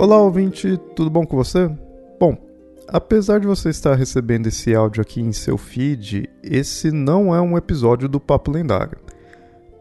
[0.00, 1.70] Olá, ouvinte, tudo bom com você?
[2.18, 2.34] Bom,
[2.88, 7.54] apesar de você estar recebendo esse áudio aqui em seu feed, esse não é um
[7.54, 8.96] episódio do Papo Lendário,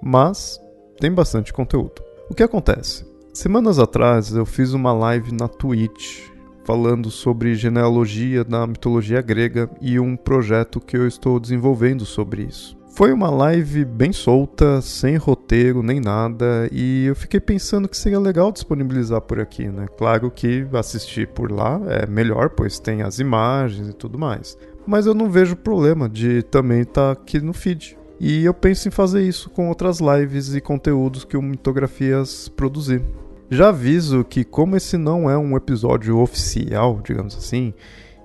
[0.03, 0.59] mas
[0.99, 2.03] tem bastante conteúdo.
[2.29, 3.05] O que acontece?
[3.33, 6.27] Semanas atrás eu fiz uma live na Twitch
[6.65, 12.77] falando sobre genealogia da mitologia grega e um projeto que eu estou desenvolvendo sobre isso.
[12.99, 18.19] Foi uma live bem solta, sem roteiro nem nada, e eu fiquei pensando que seria
[18.19, 19.87] legal disponibilizar por aqui, né?
[19.97, 24.57] Claro que assistir por lá é melhor, pois tem as imagens e tudo mais.
[24.85, 27.97] Mas eu não vejo problema de também estar tá aqui no feed.
[28.19, 33.01] E eu penso em fazer isso com outras lives e conteúdos que o Mitografias produzir.
[33.49, 37.73] Já aviso que, como esse não é um episódio oficial, digamos assim,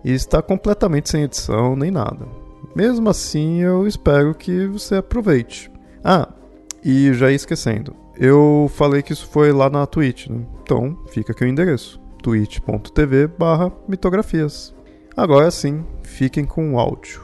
[0.05, 2.27] está completamente sem edição nem nada.
[2.75, 5.71] Mesmo assim, eu espero que você aproveite.
[6.03, 6.29] Ah,
[6.85, 10.47] e já ia esquecendo, eu falei que isso foi lá na Twitch, né?
[10.62, 13.31] então fica aqui o endereço: twitch.tv
[13.89, 14.75] mitografias.
[15.17, 17.23] Agora sim, fiquem com o áudio.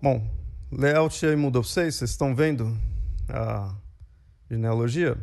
[0.00, 0.22] Bom,
[0.70, 2.76] layout aí mudou pra vocês, vocês estão vendo
[3.28, 3.74] a
[4.50, 5.16] genealogia?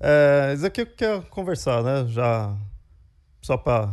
[0.00, 2.06] É, isso aqui eu quero conversar, né?
[2.08, 2.56] Já
[3.42, 3.92] só para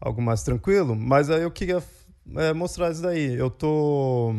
[0.00, 1.82] algo mais tranquilo, mas aí eu queria
[2.34, 3.34] é, mostrar isso daí.
[3.34, 4.32] Eu tô.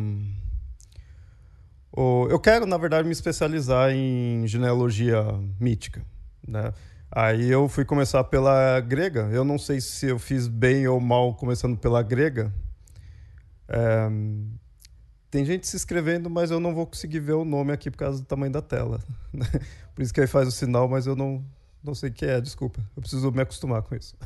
[2.30, 5.22] eu quero, na verdade, me especializar em genealogia
[5.58, 6.04] mítica.
[6.46, 6.72] Né?
[7.10, 9.28] Aí eu fui começar pela grega.
[9.32, 12.52] Eu não sei se eu fiz bem ou mal começando pela grega.
[13.68, 14.08] É...
[15.30, 18.20] Tem gente se inscrevendo, mas eu não vou conseguir ver o nome aqui por causa
[18.20, 19.00] do tamanho da tela.
[19.30, 19.46] Né?
[19.94, 21.44] Por isso que aí faz o sinal, mas eu não,
[21.84, 22.80] não sei o que é, desculpa.
[22.96, 24.16] Eu preciso me acostumar com isso.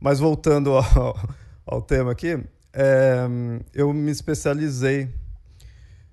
[0.00, 1.18] Mas voltando ao,
[1.66, 2.38] ao tema aqui,
[2.72, 3.26] é,
[3.74, 5.08] eu me especializei,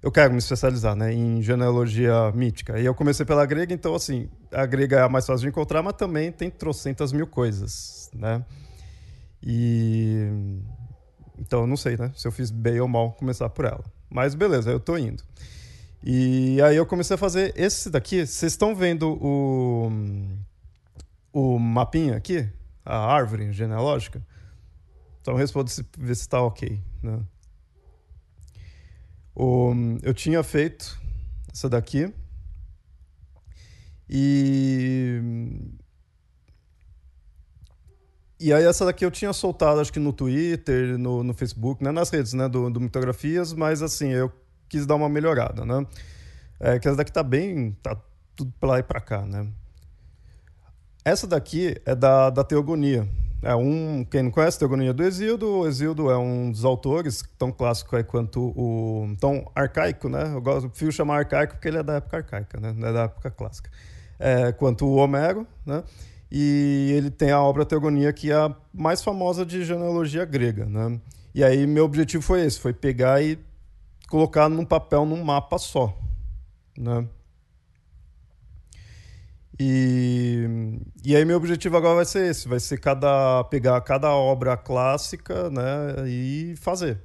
[0.01, 2.79] eu quero me especializar né, em genealogia mítica.
[2.79, 5.81] E eu comecei pela grega, então, assim, a grega é a mais fácil de encontrar,
[5.81, 8.43] mas também tem trocentas mil coisas, né?
[9.41, 10.27] E...
[11.37, 12.11] Então, eu não sei, né?
[12.15, 13.83] Se eu fiz bem ou mal começar por ela.
[14.09, 15.21] Mas beleza, eu tô indo.
[16.01, 18.25] E aí eu comecei a fazer esse daqui.
[18.25, 19.91] Vocês estão vendo o,
[21.33, 22.47] o mapinha aqui?
[22.85, 24.21] A árvore genealógica?
[25.21, 26.79] Então responda se ver se está ok.
[27.01, 27.19] Né?
[29.35, 29.73] O,
[30.03, 30.97] eu tinha feito
[31.51, 32.13] essa daqui
[34.07, 35.19] e
[38.39, 41.91] e aí essa daqui eu tinha soltado acho que no Twitter, no, no Facebook, né?
[41.91, 42.47] nas redes né?
[42.47, 44.31] do, do Mitografias, mas assim, eu
[44.69, 45.85] quis dar uma melhorada, né?
[46.59, 47.99] É, que essa daqui tá bem, tá
[48.35, 49.47] tudo pra lá e pra cá, né?
[51.05, 53.07] Essa daqui é da, da Teogonia.
[53.43, 57.23] É um, quem não conhece a Teogonia do Exildo, o Exildo é um dos autores
[57.37, 60.31] tão clássico quanto o tão arcaico, né?
[60.33, 62.73] Eu gosto, prefiro chamar arcaico porque ele é da época arcaica, né?
[62.75, 63.69] Não é da época clássica.
[64.17, 65.83] É, quanto o Homero, né?
[66.31, 70.99] E ele tem a obra Teogonia que é a mais famosa de genealogia grega, né?
[71.35, 73.37] E aí meu objetivo foi esse, foi pegar e
[74.09, 75.95] colocar num papel, num mapa só,
[76.75, 77.07] né?
[79.59, 84.57] E, e aí meu objetivo agora vai ser esse, vai ser cada pegar cada obra
[84.57, 87.01] clássica, né, e fazer.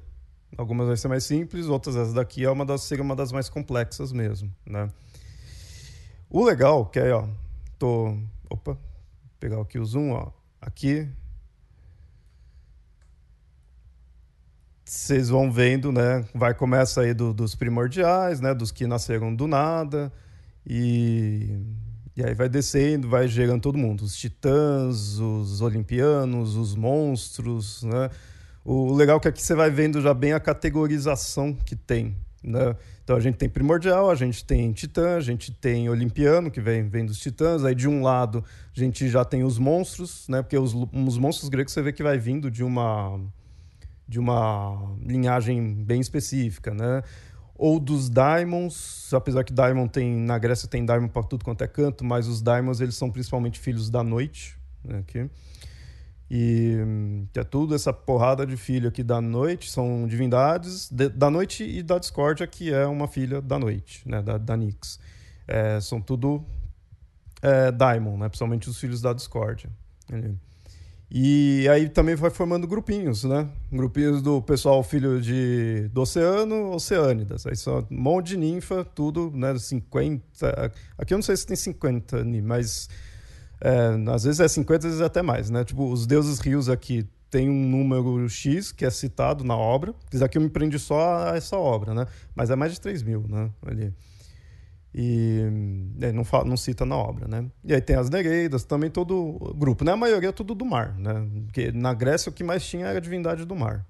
[0.57, 3.47] Algumas vai ser mais simples, outras essa daqui é uma das seria uma das mais
[3.47, 4.89] complexas mesmo, né?
[6.29, 7.25] O legal que é, ó,
[7.79, 8.17] tô,
[8.49, 8.77] opa,
[9.39, 11.09] pegar aqui o zoom, ó, aqui
[14.83, 16.25] vocês vão vendo, né?
[16.35, 18.53] Vai começa aí do, dos primordiais, né?
[18.53, 20.11] Dos que nasceram do nada
[20.67, 21.61] e
[22.15, 24.03] e aí vai descendo, vai gerando todo mundo.
[24.03, 28.09] Os titãs, os olimpianos, os monstros, né?
[28.63, 32.75] O legal é que aqui você vai vendo já bem a categorização que tem, né?
[33.03, 36.87] Então a gente tem primordial, a gente tem titã, a gente tem olimpiano, que vem,
[36.87, 37.63] vem dos titãs.
[37.63, 38.43] Aí de um lado
[38.75, 40.41] a gente já tem os monstros, né?
[40.41, 43.19] Porque os, os monstros gregos você vê que vai vindo de uma
[44.07, 47.01] de uma linhagem bem específica, né?
[47.61, 51.67] Ou dos Daimons, apesar que Daimon tem na Grécia tem Daimon para tudo quanto é
[51.67, 55.29] canto, mas os Daimons eles são principalmente filhos da noite, né, aqui.
[56.27, 56.75] E
[57.35, 61.83] é tudo essa porrada de filho aqui da noite, são divindades de, da noite e
[61.83, 64.99] da discórdia, que é uma filha da noite, né, da, da Nix.
[65.47, 66.43] É, são tudo
[67.43, 69.69] é, Daimon, né, principalmente os filhos da discórdia.
[71.13, 73.49] E aí também vai formando grupinhos, né?
[73.69, 77.45] Grupinhos do pessoal filho de, do oceano, oceânidas.
[77.45, 79.59] Aí são um monte de ninfa, tudo, né?
[79.59, 80.71] 50.
[80.97, 82.87] Aqui eu não sei se tem 50, mas
[83.59, 85.65] é, às vezes é 50, às vezes é até mais, né?
[85.65, 89.93] Tipo, os deuses rios aqui tem um número X que é citado na obra.
[90.13, 92.07] Isso aqui eu me prendi só a essa obra, né?
[92.33, 93.49] Mas é mais de 3 mil, né?
[93.65, 93.93] Ali.
[94.93, 95.39] E
[96.01, 97.49] é, não, fala, não cita na obra, né?
[97.63, 99.93] E aí tem as Nereidas, também todo grupo, né?
[99.93, 101.25] A maioria é tudo do mar, né?
[101.45, 103.85] Porque na Grécia o que mais tinha era a divindade do mar.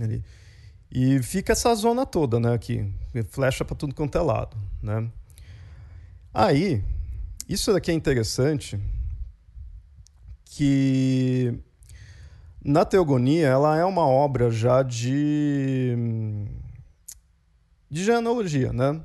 [0.00, 0.24] Ali.
[0.90, 2.52] E fica essa zona toda, né?
[2.52, 2.92] Aqui,
[3.28, 5.08] flecha para tudo quanto é lado, né?
[6.34, 6.82] Aí,
[7.48, 8.80] isso daqui é interessante,
[10.44, 11.54] que
[12.64, 15.94] na Teogonia ela é uma obra já de
[17.90, 19.00] de genealogia, né?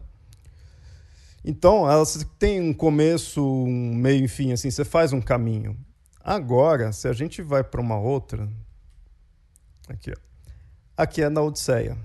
[1.50, 2.04] Então, ela
[2.38, 5.78] tem um começo, um meio, enfim, assim, você faz um caminho.
[6.22, 8.50] Agora, se a gente vai para uma outra,
[9.88, 10.20] aqui, ó.
[10.98, 11.98] aqui é na Odisseia,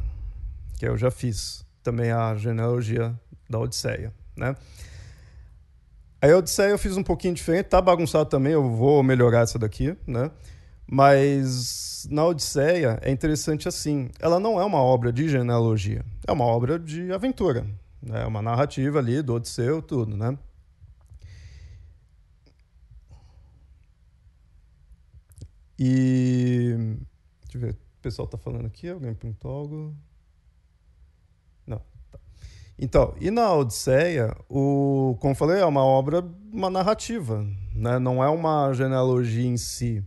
[0.79, 3.13] que eu já fiz também a genealogia
[3.51, 4.55] da Odisseia, né?
[6.21, 9.59] Aí a Odisseia eu fiz um pouquinho diferente, tá bagunçado também, eu vou melhorar essa
[9.59, 10.31] daqui, né?
[10.87, 16.45] Mas na Odisseia é interessante assim, ela não é uma obra de genealogia, é uma
[16.45, 17.67] obra de aventura,
[18.11, 20.37] é uma narrativa ali do Odisseu, tudo, né?
[25.79, 26.77] E.
[27.43, 27.73] Deixa eu ver.
[27.73, 29.97] O pessoal tá falando aqui, alguém perguntou algo?
[31.67, 31.81] Não.
[32.11, 32.19] Tá.
[32.79, 37.99] Então, e na Odisseia, o, como eu falei, é uma obra, uma narrativa, né?
[37.99, 40.05] não é uma genealogia em si.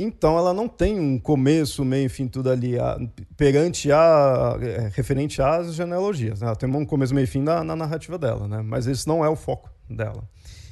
[0.00, 2.96] Então ela não tem um começo, meio, fim, tudo ali a,
[3.36, 6.40] perante a é, referente às genealogias.
[6.40, 6.46] Né?
[6.46, 8.62] Ela tem um começo, meio, fim na, na, narrativa dela, né?
[8.62, 10.22] Mas esse não é o foco dela.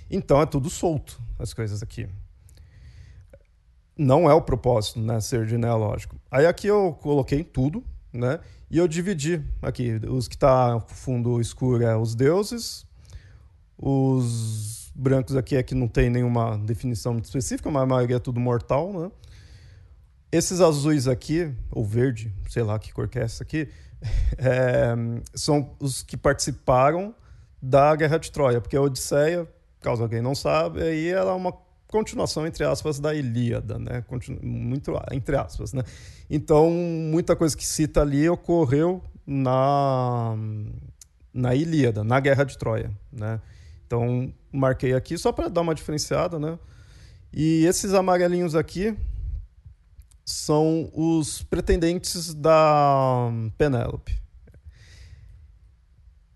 [0.08, 2.08] Então é tudo solto as coisas aqui.
[3.98, 6.14] Não é o propósito, né, ser genealógico.
[6.30, 7.82] Aí aqui eu coloquei tudo,
[8.12, 8.38] né?
[8.70, 12.86] E eu dividi aqui os que tá fundo escuro é os deuses,
[13.76, 18.20] os brancos aqui é que não tem nenhuma definição muito específica, mas a maioria é
[18.20, 19.10] tudo mortal, né?
[20.32, 23.68] Esses azuis aqui, ou verde, sei lá que cor que é essa aqui,
[24.38, 24.94] é,
[25.34, 27.14] são os que participaram
[27.60, 29.46] da Guerra de Troia, porque a Odisseia,
[29.80, 31.52] caso alguém não sabe, aí ela é uma
[31.88, 34.02] continuação, entre aspas, da Ilíada, né?
[34.06, 35.82] Continu muito entre aspas, né?
[36.28, 40.36] Então, muita coisa que cita ali ocorreu na,
[41.32, 43.40] na Ilíada, na Guerra de Troia, né?
[43.86, 46.58] Então, marquei aqui só para dar uma diferenciada, né?
[47.32, 48.96] E esses amarelinhos aqui
[50.24, 54.20] são os pretendentes da Penélope.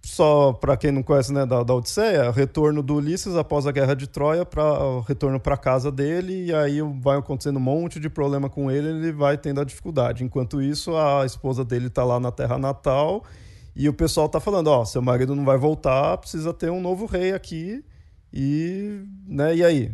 [0.04, 3.94] Só para quem não conhece né, da, da Odisseia, retorno do Ulisses após a guerra
[3.94, 4.62] de Troia, para
[5.06, 9.12] retorno para casa dele, e aí vai acontecendo um monte de problema com ele, ele
[9.12, 10.24] vai tendo a dificuldade.
[10.24, 13.24] Enquanto isso, a esposa dele está lá na terra natal
[13.80, 17.06] e o pessoal está falando: ó, seu marido não vai voltar, precisa ter um novo
[17.06, 17.82] rei aqui
[18.30, 19.90] e, né, e aí?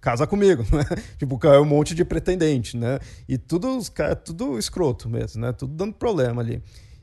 [0.00, 0.82] Casa comigo, né?
[1.18, 2.98] Tipo, é um monte de pretendente, né?
[3.28, 3.78] E tudo,
[4.24, 5.52] tudo escroto mesmo, né?
[5.52, 6.62] Tudo dando problema ali.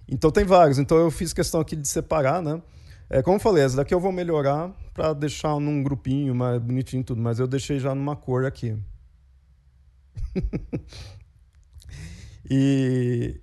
[0.09, 0.79] Então tem vários.
[0.79, 2.59] Então eu fiz questão aqui de separar, né?
[3.07, 7.03] É, como eu falei, essa daqui eu vou melhorar para deixar num grupinho mais bonitinho
[7.03, 8.75] tudo, mas eu deixei já numa cor aqui.
[12.49, 13.39] e,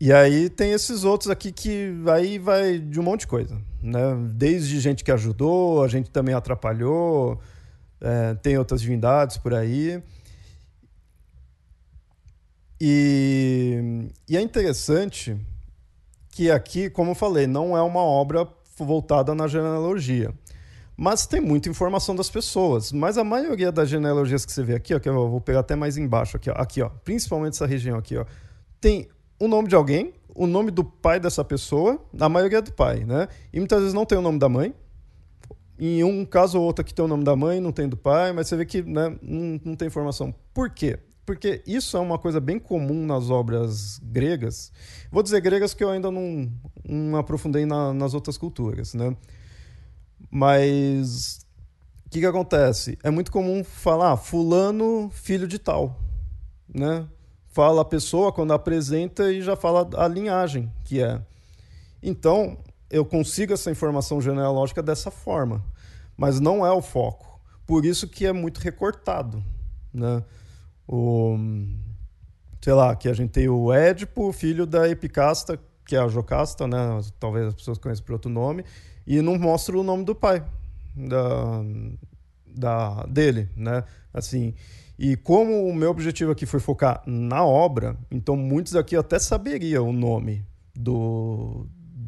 [0.00, 4.00] e aí tem esses outros aqui que aí vai de um monte de coisa, né?
[4.34, 7.40] Desde gente que ajudou, a gente também atrapalhou,
[8.00, 10.02] é, tem outras divindades por aí.
[12.78, 15.36] E, e é interessante
[16.30, 20.34] que aqui, como eu falei, não é uma obra voltada na genealogia.
[20.94, 22.92] Mas tem muita informação das pessoas.
[22.92, 25.74] Mas a maioria das genealogias que você vê aqui, ó, que eu vou pegar até
[25.74, 28.26] mais embaixo aqui, ó, aqui, ó, principalmente essa região aqui, ó,
[28.80, 32.72] tem o nome de alguém, o nome do pai dessa pessoa, na maioria é do
[32.72, 33.28] pai, né?
[33.52, 34.74] E muitas vezes não tem o nome da mãe.
[35.78, 38.32] Em um caso ou outro aqui tem o nome da mãe, não tem do pai,
[38.32, 40.34] mas você vê que né, não, não tem informação.
[40.54, 40.98] Por quê?
[41.26, 44.72] Porque isso é uma coisa bem comum nas obras gregas.
[45.10, 46.50] Vou dizer gregas que eu ainda não,
[46.88, 49.14] não aprofundei na, nas outras culturas, né?
[50.30, 51.40] Mas
[52.06, 52.96] o que, que acontece?
[53.02, 55.98] É muito comum falar ah, fulano filho de tal,
[56.72, 57.06] né?
[57.56, 61.22] Fala a pessoa quando apresenta e já fala a linhagem que é.
[62.02, 62.58] Então,
[62.90, 65.64] eu consigo essa informação genealógica dessa forma,
[66.18, 67.40] mas não é o foco.
[67.66, 69.42] Por isso que é muito recortado,
[69.90, 70.22] né?
[70.86, 71.38] O
[72.60, 76.66] sei lá, que a gente tem o Édipo, filho da Epicasta, que é a Jocasta,
[76.66, 77.00] né?
[77.18, 78.66] Talvez as pessoas conheçam por outro nome,
[79.06, 80.44] e não mostra o nome do pai
[80.94, 81.62] da,
[82.44, 83.82] da dele, né?
[84.12, 84.52] Assim,
[84.98, 89.88] e como o meu objetivo aqui foi focar na obra, então muitos aqui até saberiam
[89.88, 91.66] o nome do,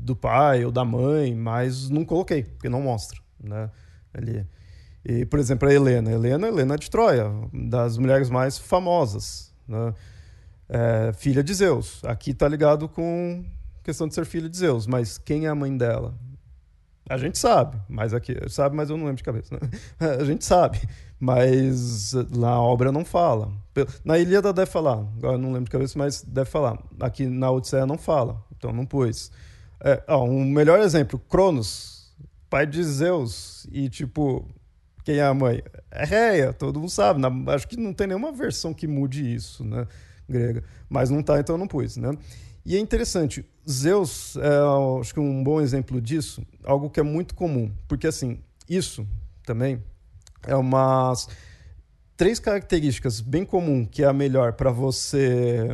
[0.09, 3.71] do pai ou da mãe, mas não coloquei, porque não mostra, né?
[4.13, 4.47] Ali.
[5.05, 6.11] E, por exemplo, a Helena.
[6.11, 9.95] Helena, Helena de Troia, das mulheres mais famosas, né?
[10.69, 12.03] É, filha de Zeus.
[12.05, 13.45] Aqui está ligado com
[13.83, 16.15] questão de ser filho de Zeus, mas quem é a mãe dela?
[17.09, 19.55] A gente sabe, mas aqui sabe, mas eu não lembro de cabeça.
[19.55, 19.61] Né?
[20.21, 20.79] A gente sabe,
[21.21, 23.51] mas na obra não fala.
[24.05, 26.79] Na Ilíada deve falar, agora não lembro de cabeça, mas deve falar.
[27.01, 29.31] Aqui na Odisseia não fala, então não pôs.
[29.81, 32.13] É, ó, um melhor exemplo, Cronos,
[32.49, 34.49] pai de Zeus, e tipo,
[35.05, 35.63] quem é a mãe?
[35.91, 37.21] É Reia, todo mundo sabe.
[37.21, 39.87] Na, acho que não tem nenhuma versão que mude isso, né?
[40.29, 40.63] Grega.
[40.89, 42.11] Mas não tá, então não pus, né?
[42.65, 47.35] E é interessante, Zeus é acho que um bom exemplo disso, algo que é muito
[47.35, 49.07] comum, porque assim, isso
[49.43, 49.83] também
[50.47, 51.29] é umas
[52.17, 55.69] três características bem comum que é a melhor para você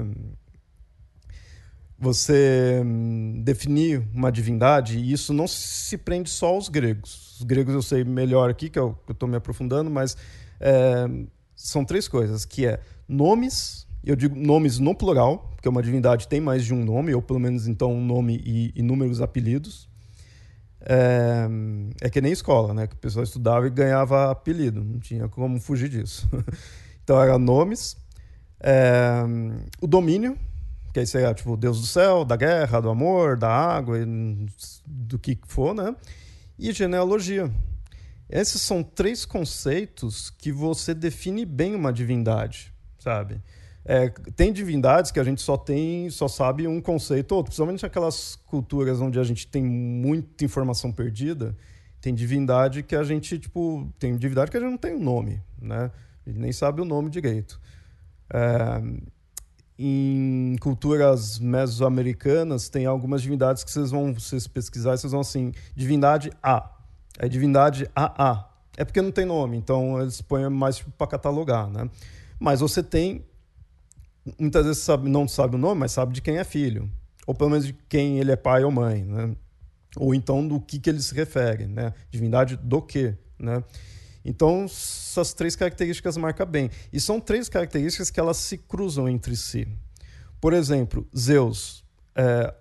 [1.99, 7.37] você hum, definir uma divindade, e isso não se prende só aos gregos.
[7.39, 10.17] Os gregos eu sei melhor aqui, que eu estou me aprofundando, mas
[10.61, 11.07] é,
[11.57, 16.41] são três coisas, que é nomes, eu digo nomes no plural, porque uma divindade tem
[16.41, 19.89] mais de um nome, ou pelo menos então um nome e inúmeros apelidos.
[20.87, 21.49] É,
[22.03, 22.87] é que nem escola, né?
[22.87, 26.29] Que o pessoal estudava e ganhava apelido, não tinha como fugir disso.
[27.03, 27.97] então era nomes,
[28.61, 29.23] é,
[29.81, 30.39] o domínio,
[30.93, 33.99] que aí seria tipo Deus do céu, da guerra, do amor, da água,
[34.87, 35.95] do que for, né?
[36.59, 37.51] E genealogia.
[38.29, 43.41] Esses são três conceitos que você define bem uma divindade, sabe?
[43.87, 47.85] É, tem divindades que a gente só tem, só sabe um conceito ou outro, principalmente
[47.85, 51.55] aquelas culturas onde a gente tem muita informação perdida.
[52.01, 55.03] Tem divindade que a gente, tipo, tem divindade que a gente não tem o um
[55.03, 55.91] nome, né?
[56.27, 57.61] Nem sabe o nome direito.
[58.33, 58.81] É,
[59.79, 66.31] em culturas mesoamericanas tem algumas divindades que vocês vão vocês pesquisar, vocês vão assim, divindade
[66.43, 66.71] A.
[67.19, 68.49] É divindade AA.
[68.77, 71.89] É porque não tem nome, então eles põem mais para catalogar, né?
[72.41, 73.25] Mas você tem
[74.39, 76.91] muitas vezes sabe, não sabe o nome, mas sabe de quem é filho,
[77.27, 79.37] ou pelo menos de quem ele é pai ou mãe, né?
[79.97, 81.93] Ou então do que que ele se refere, né?
[82.11, 83.63] Divindade do quê, né?
[84.25, 86.71] Então, essas três características marcam bem.
[86.93, 89.69] E são três características que elas se cruzam entre si.
[90.41, 91.85] Por exemplo, Zeus.
[92.15, 92.55] É,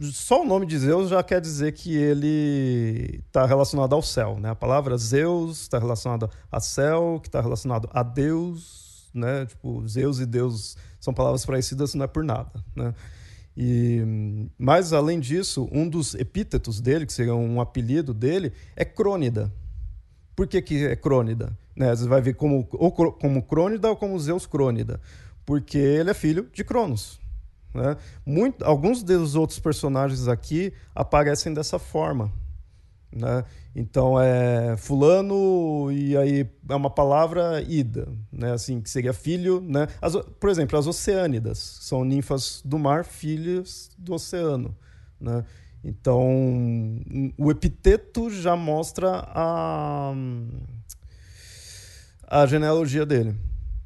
[0.00, 4.38] só o nome de Zeus já quer dizer que ele está relacionado ao céu.
[4.40, 4.48] Né?
[4.48, 9.10] A palavra Zeus está relacionada a céu, que está relacionado a Deus.
[9.12, 9.44] Né?
[9.44, 12.62] Tipo, Zeus e Deus são palavras parecidas, não é por nada.
[12.76, 12.94] Né?
[13.56, 19.52] E, mas, além disso, um dos epítetos dele, que seria um apelido dele, é Crônida.
[20.36, 21.56] Por que, que é Crônida?
[21.74, 21.94] Né?
[21.94, 25.00] Você vai ver como, ou como Crônida ou como Zeus Crônida.
[25.44, 27.18] Porque ele é filho de Cronos.
[27.74, 27.96] Né?
[28.24, 32.32] Muito, alguns dos outros personagens aqui aparecem dessa forma.
[33.12, 33.44] Né?
[33.74, 38.52] Então é fulano e aí é uma palavra ida, né?
[38.52, 39.88] Assim que seria filho, né?
[40.00, 44.76] As, por exemplo, as oceânidas são ninfas do mar, filhas do oceano,
[45.20, 45.44] né?
[45.82, 47.00] Então,
[47.38, 50.12] o epiteto já mostra a,
[52.28, 53.34] a genealogia dele,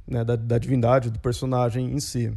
[0.07, 2.37] né, da, da divindade, do personagem em si.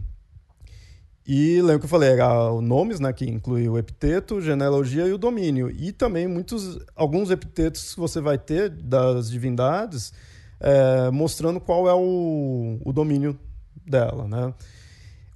[1.27, 5.11] E lembra que eu falei, era os nomes, né, que inclui o epiteto, genealogia e
[5.11, 5.69] o domínio.
[5.69, 10.13] E também muitos, alguns epitetos que você vai ter das divindades,
[10.59, 13.37] é, mostrando qual é o, o domínio
[13.85, 14.53] dela, né?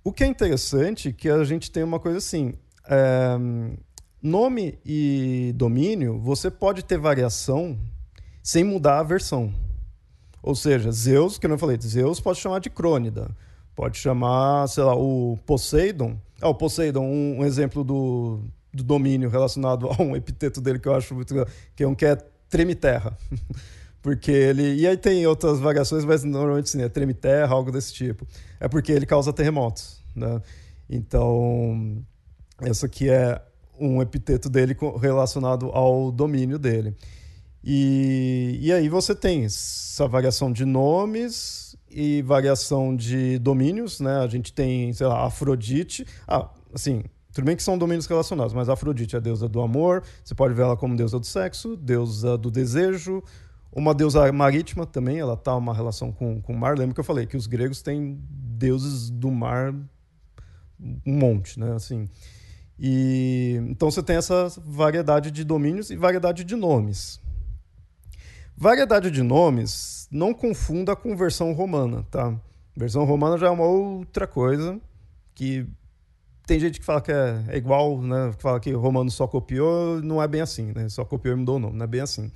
[0.03, 2.53] O que é interessante é que a gente tem uma coisa assim,
[2.87, 3.37] é,
[4.21, 7.75] Nome e domínio, você pode ter variação
[8.43, 9.51] sem mudar a versão.
[10.43, 13.35] Ou seja, Zeus, que eu não falei, Zeus pode chamar de Crônida,
[13.81, 16.15] pode chamar, sei lá, o Poseidon.
[16.39, 18.39] Ah, o Poseidon, um, um exemplo do,
[18.71, 21.33] do domínio relacionado a um epiteto dele que eu acho muito
[21.75, 22.15] que é um que é
[22.47, 23.17] treme terra.
[24.03, 24.75] porque ele.
[24.75, 28.27] E aí tem outras variações, mas normalmente sim, é treme terra, algo desse tipo.
[28.59, 29.99] É porque ele causa terremotos.
[30.15, 30.39] Né?
[30.87, 32.05] Então,
[32.59, 33.41] essa aqui é
[33.79, 36.95] um epiteto dele relacionado ao domínio dele.
[37.63, 44.19] E, e aí você tem essa variação de nomes e variação de domínios, né?
[44.19, 46.05] A gente tem, sei lá, Afrodite.
[46.27, 50.03] Ah, assim, tudo bem que são domínios relacionados, mas Afrodite é a deusa do amor,
[50.23, 53.23] você pode ver ela como deusa do sexo, deusa do desejo,
[53.71, 56.77] uma deusa marítima também, ela tá uma relação com, com o mar.
[56.77, 59.73] Lembra que eu falei que os gregos têm deuses do mar
[61.05, 61.73] um monte, né?
[61.73, 62.09] Assim,
[62.77, 67.21] e então você tem essa variedade de domínios e variedade de nomes.
[68.61, 72.31] Variedade de nomes não confunda com versão romana, tá?
[72.77, 74.79] Versão romana já é uma outra coisa
[75.33, 75.65] que
[76.45, 78.31] tem gente que fala que é, é igual, né?
[78.37, 80.87] Que fala que romano só copiou, não é bem assim, né?
[80.89, 82.31] Só copiou e mudou o nome, não é bem assim.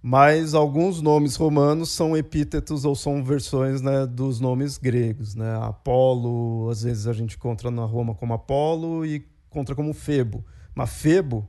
[0.00, 5.58] Mas alguns nomes romanos são epítetos ou são versões né, dos nomes gregos, né?
[5.62, 10.44] Apolo, às vezes a gente encontra na Roma como Apolo e encontra como Febo.
[10.76, 11.44] Mas Febo,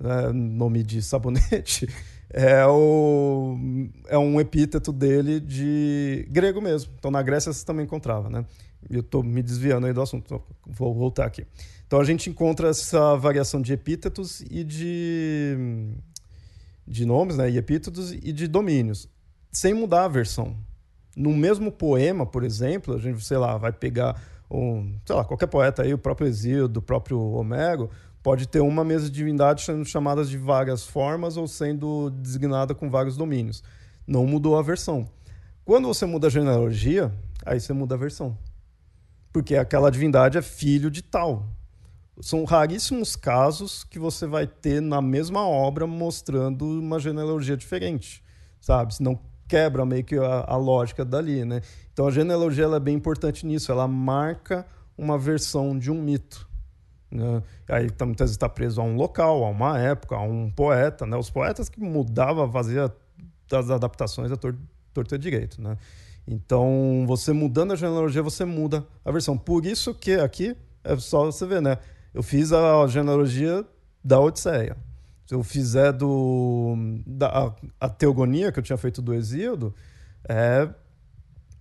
[0.00, 1.86] né, nome de sabonete,
[2.32, 3.58] é, o,
[4.08, 6.92] é um epíteto dele de grego mesmo.
[6.98, 8.44] Então na Grécia você também encontrava, né?
[8.90, 11.46] Eu estou me desviando aí do assunto, então vou voltar aqui.
[11.86, 15.56] Então a gente encontra essa variação de epítetos e de,
[16.86, 17.50] de nomes, né?
[17.50, 19.08] E epítetos e de domínios,
[19.52, 20.56] sem mudar a versão.
[21.14, 24.18] No mesmo poema, por exemplo, a gente, sei lá, vai pegar
[24.50, 27.90] um, sei lá, qualquer poeta aí, o próprio Exílio, o próprio Homero,
[28.22, 32.88] pode ter uma mesa de divindade sendo chamada de várias formas ou sendo designada com
[32.88, 33.62] vários domínios.
[34.06, 35.08] Não mudou a versão.
[35.64, 37.12] Quando você muda a genealogia,
[37.44, 38.36] aí você muda a versão.
[39.32, 41.46] Porque aquela divindade é filho de tal.
[42.20, 48.22] São raríssimos casos que você vai ter na mesma obra mostrando uma genealogia diferente,
[48.60, 48.94] sabe?
[48.94, 51.62] Senão quebra meio que a, a lógica dali, né?
[51.92, 56.48] Então a genealogia é bem importante nisso, ela marca uma versão de um mito.
[57.12, 57.42] Né?
[57.68, 61.06] Aí muitas vezes está preso a um local, a uma época, a um poeta.
[61.06, 61.16] Né?
[61.16, 62.92] Os poetas que mudavam, fazia
[63.48, 64.56] das adaptações a tor
[64.94, 65.60] torta direito.
[65.60, 65.76] Né?
[66.26, 69.36] Então, você mudando a genealogia, você muda a versão.
[69.36, 71.78] Por isso que aqui é só você ver, né?
[72.14, 73.64] Eu fiz a genealogia
[74.04, 74.76] da Odisseia.
[75.26, 76.74] Se eu fizer do
[77.06, 79.74] da, a, a teogonia que eu tinha feito do Exíodo,
[80.28, 80.68] é,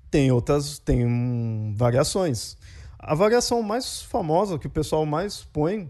[0.09, 2.57] tem outras, tem um, variações.
[3.03, 5.89] A variação mais famosa, que o pessoal mais põe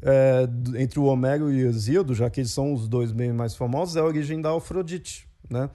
[0.00, 0.48] é,
[0.80, 3.96] entre o Homero e o Exíodo, já que eles são os dois bem mais famosos,
[3.96, 5.28] é a origem da Afrodite.
[5.50, 5.68] Né?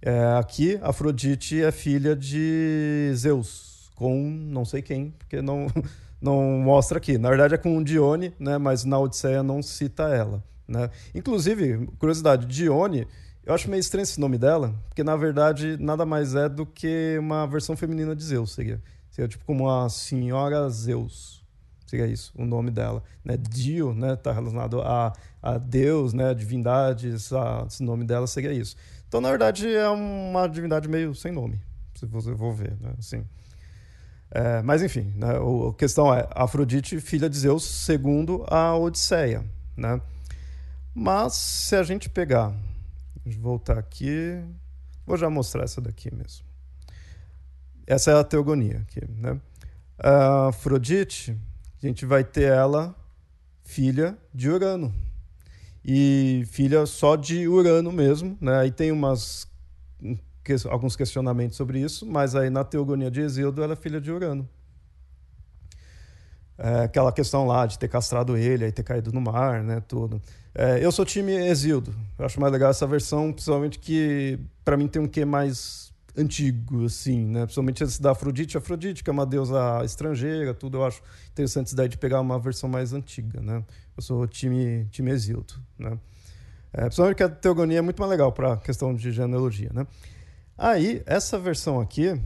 [0.00, 5.66] É, aqui, Afrodite é filha de Zeus, com não sei quem, porque não,
[6.20, 7.18] não mostra aqui.
[7.18, 8.56] Na verdade é com Dione, né?
[8.56, 10.42] mas na Odisseia não cita ela.
[10.66, 10.88] Né?
[11.14, 13.06] Inclusive, curiosidade, Dione,
[13.44, 17.18] eu acho meio estranho esse nome dela, porque na verdade nada mais é do que
[17.18, 18.80] uma versão feminina de Zeus, seria.
[19.12, 21.44] Seria tipo como a Senhora Zeus.
[21.86, 23.02] Seria isso, o nome dela.
[23.22, 23.36] Né?
[23.36, 24.16] Dio, né?
[24.16, 26.30] Tá relacionado a, a Deus, né?
[26.30, 28.74] A divindade, essa, esse nome dela seria isso.
[29.06, 31.60] Então, na verdade, é uma divindade meio sem nome,
[31.94, 32.94] se você for ver, né?
[32.98, 33.22] Assim.
[34.30, 35.28] É, mas enfim, né?
[35.36, 39.44] a questão é Afrodite, filha de Zeus, segundo a Odisseia.
[39.76, 40.00] Né?
[40.94, 42.54] Mas se a gente pegar,
[43.38, 44.42] voltar aqui,
[45.06, 46.51] vou já mostrar essa daqui mesmo.
[47.86, 49.40] Essa é a teogonia aqui, né?
[49.98, 51.36] A Afrodite,
[51.82, 52.94] a gente vai ter ela
[53.64, 54.92] filha de Urano.
[55.84, 58.60] E filha só de Urano mesmo, né?
[58.60, 59.50] Aí tem umas
[60.68, 64.48] alguns questionamentos sobre isso, mas aí na teogonia de Exildo ela é filha de Urano.
[66.58, 70.20] É, aquela questão lá de ter castrado ele, aí ter caído no mar, né, tudo.
[70.54, 71.94] É, eu sou time Exildo.
[72.18, 76.84] Eu acho mais legal essa versão, principalmente que para mim tem um quê mais antigo,
[76.84, 77.42] assim, né?
[77.42, 78.56] Principalmente esse da Afrodite.
[78.58, 80.78] Afrodite, que é uma deusa estrangeira, tudo.
[80.78, 83.64] Eu acho interessante essa ideia de pegar uma versão mais antiga, né?
[83.96, 85.10] Eu sou time, time
[85.78, 85.98] né?
[86.72, 89.86] É, principalmente que a teogonia é muito mais legal para a questão de genealogia, né?
[90.56, 92.18] Aí, essa versão aqui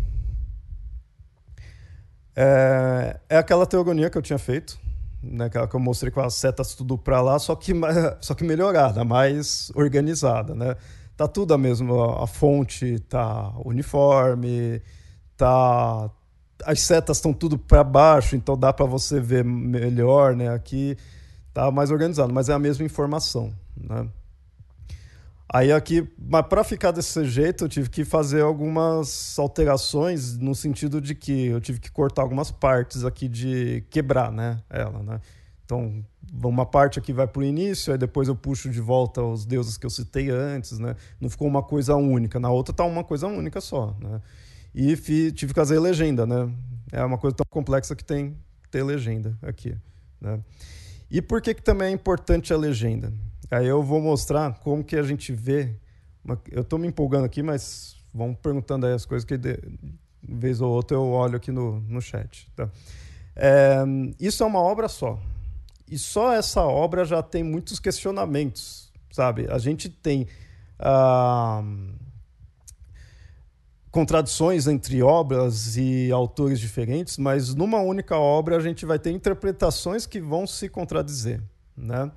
[2.35, 4.79] é, é aquela teogonia que eu tinha feito,
[5.23, 7.73] né, aquela que eu mostrei com as setas tudo para lá, só que,
[8.21, 10.77] só que melhorada, mais organizada, né?
[11.17, 14.83] Tá tudo a mesma, a fonte tá uniforme,
[15.37, 16.11] tá
[16.65, 20.49] as setas estão tudo para baixo, então dá para você ver melhor, né?
[20.49, 20.97] Aqui
[21.53, 24.09] tá mais organizado, mas é a mesma informação, né?
[25.49, 31.01] Aí aqui, mas para ficar desse jeito, eu tive que fazer algumas alterações no sentido
[31.01, 35.21] de que eu tive que cortar algumas partes aqui de quebrar, né, ela, né?
[35.67, 39.45] Então, uma parte aqui vai para o início, aí depois eu puxo de volta os
[39.45, 40.95] deuses que eu citei antes, né?
[41.21, 42.39] Não ficou uma coisa única.
[42.39, 44.23] Na outra tá uma coisa única só, né?
[44.73, 44.95] E
[45.33, 46.49] tive que fazer legenda, né?
[46.93, 48.37] É uma coisa tão complexa que tem
[48.71, 49.77] ter legenda aqui,
[50.21, 50.41] né?
[51.11, 53.13] E por que, que também é importante a legenda?
[53.51, 55.75] Aí eu vou mostrar como que a gente vê.
[56.25, 60.35] Uma, eu estou me empolgando aqui, mas vão perguntando aí as coisas que de, de
[60.35, 62.49] vez ou outra eu olho aqui no, no chat.
[62.55, 62.69] Tá?
[63.35, 63.85] É,
[64.21, 65.19] isso é uma obra só.
[65.89, 69.47] E só essa obra já tem muitos questionamentos, sabe?
[69.51, 70.27] A gente tem
[70.79, 71.63] ah,
[73.91, 80.07] contradições entre obras e autores diferentes, mas numa única obra a gente vai ter interpretações
[80.07, 81.41] que vão se contradizer,
[81.77, 82.11] né?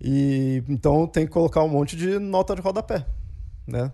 [0.00, 3.06] E então tem que colocar um monte de nota de rodapé,
[3.66, 3.92] né?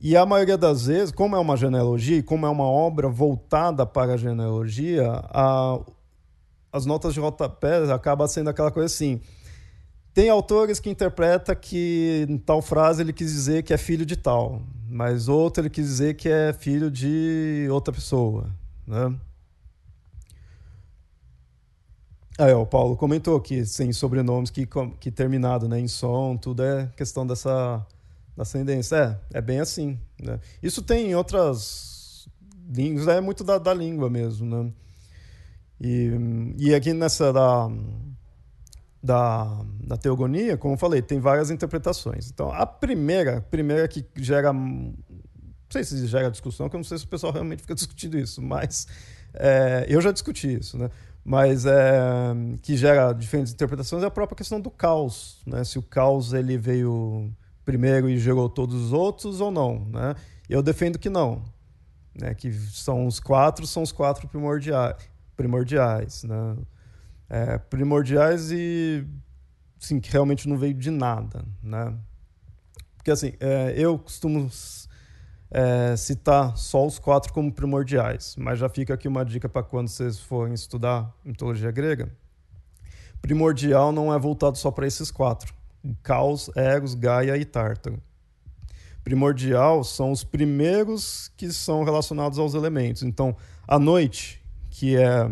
[0.00, 3.84] E a maioria das vezes, como é uma genealogia e como é uma obra voltada
[3.84, 5.80] para a genealogia, a,
[6.72, 9.20] as notas de rodapé acaba sendo aquela coisa assim.
[10.12, 14.16] Tem autores que interpreta que em tal frase ele quis dizer que é filho de
[14.16, 18.50] tal, mas outro ele quis dizer que é filho de outra pessoa,
[18.86, 19.14] né?
[22.38, 24.66] É, o Paulo comentou que sem sobrenomes que,
[25.00, 27.84] que terminado né, em som, tudo é questão dessa
[28.38, 29.20] ascendência.
[29.34, 29.98] É, é bem assim.
[30.22, 30.38] Né?
[30.62, 32.28] Isso tem em outras
[32.72, 34.46] línguas, é muito da, da língua mesmo.
[34.46, 34.72] Né?
[35.80, 36.10] E,
[36.58, 37.68] e aqui nessa da,
[39.02, 42.30] da, da teogonia, como eu falei, tem várias interpretações.
[42.30, 44.52] Então, a primeira, primeira que gera.
[44.52, 44.94] Não
[45.70, 48.40] sei se gera discussão, que eu não sei se o pessoal realmente fica discutindo isso,
[48.40, 48.86] mas
[49.34, 50.90] é, eu já discuti isso, né?
[51.28, 55.62] mas é, que gera diferentes interpretações é a própria questão do caos, né?
[55.62, 57.30] Se o caos ele veio
[57.66, 60.14] primeiro e gerou todos os outros ou não, né?
[60.48, 61.42] Eu defendo que não,
[62.18, 62.34] né?
[62.34, 64.96] Que são os quatro, são os quatro primordiais,
[65.38, 66.56] primordiais, né?
[67.30, 69.06] É, primordiais e
[69.78, 71.94] sim que realmente não veio de nada, né?
[72.96, 74.50] Porque assim, é, eu costumo
[75.50, 79.88] é, citar só os quatro como primordiais, mas já fica aqui uma dica para quando
[79.88, 82.10] vocês forem estudar mitologia grega.
[83.22, 85.54] Primordial não é voltado só para esses quatro:
[86.02, 88.02] Caos, Eros, Gaia e Tártaro.
[89.04, 93.02] Primordial são os primeiros que são relacionados aos elementos.
[93.02, 94.42] Então, a noite,
[94.78, 95.28] que é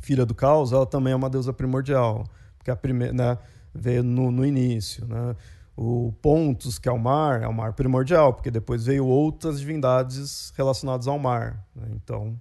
[0.00, 2.24] filha do caos, ela também é uma deusa primordial,
[2.56, 3.38] porque a primeira, né,
[3.74, 5.36] veio no, no início, né?
[5.76, 10.54] o Pontus, que é o mar, é o mar primordial, porque depois veio outras divindades
[10.56, 11.62] relacionadas ao mar.
[11.76, 11.86] Né?
[11.90, 12.40] Então,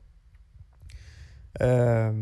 [1.59, 2.13] é,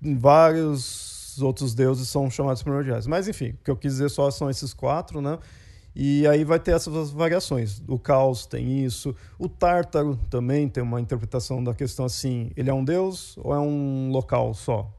[0.00, 3.06] vários outros deuses são chamados primordiais.
[3.06, 5.38] Mas, enfim, o que eu quis dizer só são esses quatro, né?
[5.94, 7.82] E aí vai ter essas variações.
[7.86, 9.14] O caos tem isso.
[9.38, 13.58] O Tártaro também tem uma interpretação da questão assim: ele é um deus ou é
[13.58, 14.90] um local só?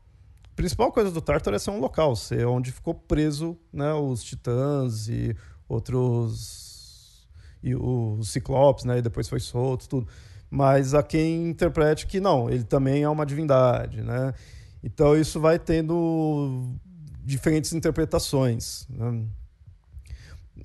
[0.52, 4.24] A principal coisa do Tartar é ser um local, ser onde ficou preso né, os
[4.24, 5.36] titãs e
[5.68, 7.28] outros.
[7.64, 10.08] e os ciclopes, né, e depois foi solto, tudo.
[10.52, 14.04] Mas há quem interprete que não, ele também é uma divindade.
[14.04, 14.32] Né?
[14.84, 16.76] Então isso vai tendo
[17.24, 18.86] diferentes interpretações.
[18.88, 19.26] Né?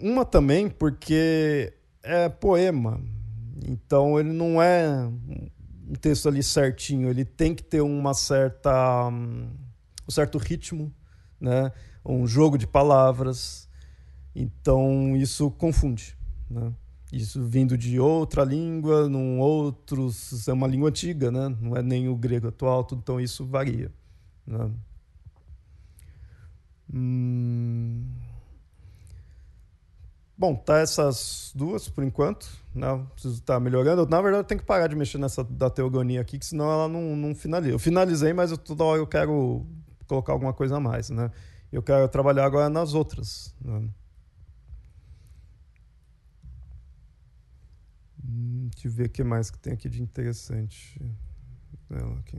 [0.00, 3.00] Uma também porque é poema,
[3.66, 5.10] então ele não é
[5.88, 10.92] um texto ali certinho, ele tem que ter uma certa um certo ritmo,
[11.40, 11.72] né?
[12.04, 13.68] um jogo de palavras.
[14.34, 16.16] Então isso confunde.
[16.48, 16.72] Né?
[17.12, 20.10] Isso vindo de outra língua, num outro,
[20.46, 21.54] é uma língua antiga, né?
[21.60, 23.92] não é nem o grego atual, então isso varia.
[24.46, 24.70] Né?
[26.92, 28.04] Hum...
[30.38, 32.48] Bom, tá essas duas por enquanto.
[32.72, 32.86] Né?
[33.12, 34.06] Preciso estar tá melhorando.
[34.06, 36.86] Na verdade, eu tenho que parar de mexer nessa da teogonia aqui, que senão ela
[36.86, 37.74] não, não finaliza.
[37.74, 39.66] Eu finalizei, mas eu, toda hora eu quero
[40.06, 41.32] colocar alguma coisa a mais, né?
[41.72, 43.52] Eu quero trabalhar agora nas outras.
[43.60, 43.90] Né?
[48.24, 51.00] Hum, deixa eu ver o que mais que tem aqui de interessante.
[52.20, 52.38] Aqui.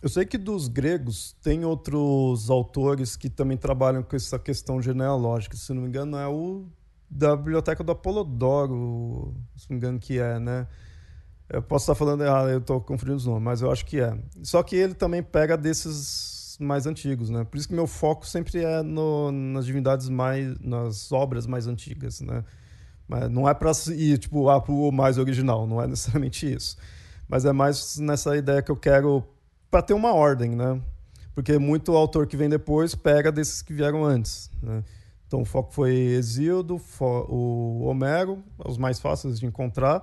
[0.00, 5.56] Eu sei que dos gregos tem outros autores que também trabalham com essa questão genealógica.
[5.56, 6.66] Se não me engano, é o
[7.10, 10.68] da biblioteca do Apolodoro, se não me engano que é, né?
[11.48, 14.16] Eu posso estar falando errado, eu estou confundindo os nomes, mas eu acho que é.
[14.42, 17.44] Só que ele também pega desses mais antigos, né?
[17.44, 22.20] Por isso que meu foco sempre é no, nas divindades mais, nas obras mais antigas,
[22.20, 22.44] né?
[23.08, 26.76] Mas não é para ir tipo ah, o mais original, não é necessariamente isso.
[27.26, 29.24] Mas é mais nessa ideia que eu quero
[29.70, 30.80] para ter uma ordem, né?
[31.34, 34.82] Porque muito autor que vem depois pega desses que vieram antes, né?
[35.26, 40.02] Então o foco foi Exildo, o Homero, os mais fáceis de encontrar.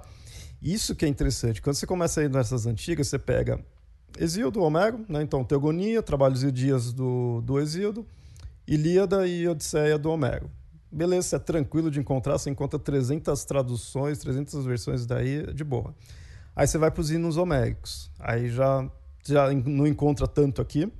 [0.62, 1.62] Isso que é interessante.
[1.62, 3.60] Quando você começa a ir nessas antigas, você pega
[4.20, 5.24] Exildo, Homero, né?
[5.24, 8.06] então Teogonia, Trabalhos e Dias do, do Exildo,
[8.68, 10.50] Ilíada e Odisseia do Homero.
[10.92, 15.94] Beleza, é tranquilo de encontrar, você encontra 300 traduções, 300 versões daí, de boa.
[16.56, 18.10] Aí você vai para os hinos homéricos.
[18.18, 18.90] Aí já,
[19.26, 20.92] já não encontra tanto aqui,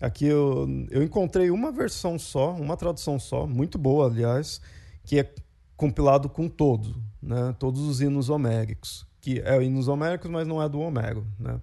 [0.00, 4.60] Aqui eu, eu encontrei uma versão só, uma tradução só, muito boa, aliás,
[5.04, 5.34] que é
[5.74, 7.54] compilado com todo, né?
[7.58, 11.26] todos os hinos homéricos, que é hinos homéricos, mas não é do Homero.
[11.38, 11.60] Né?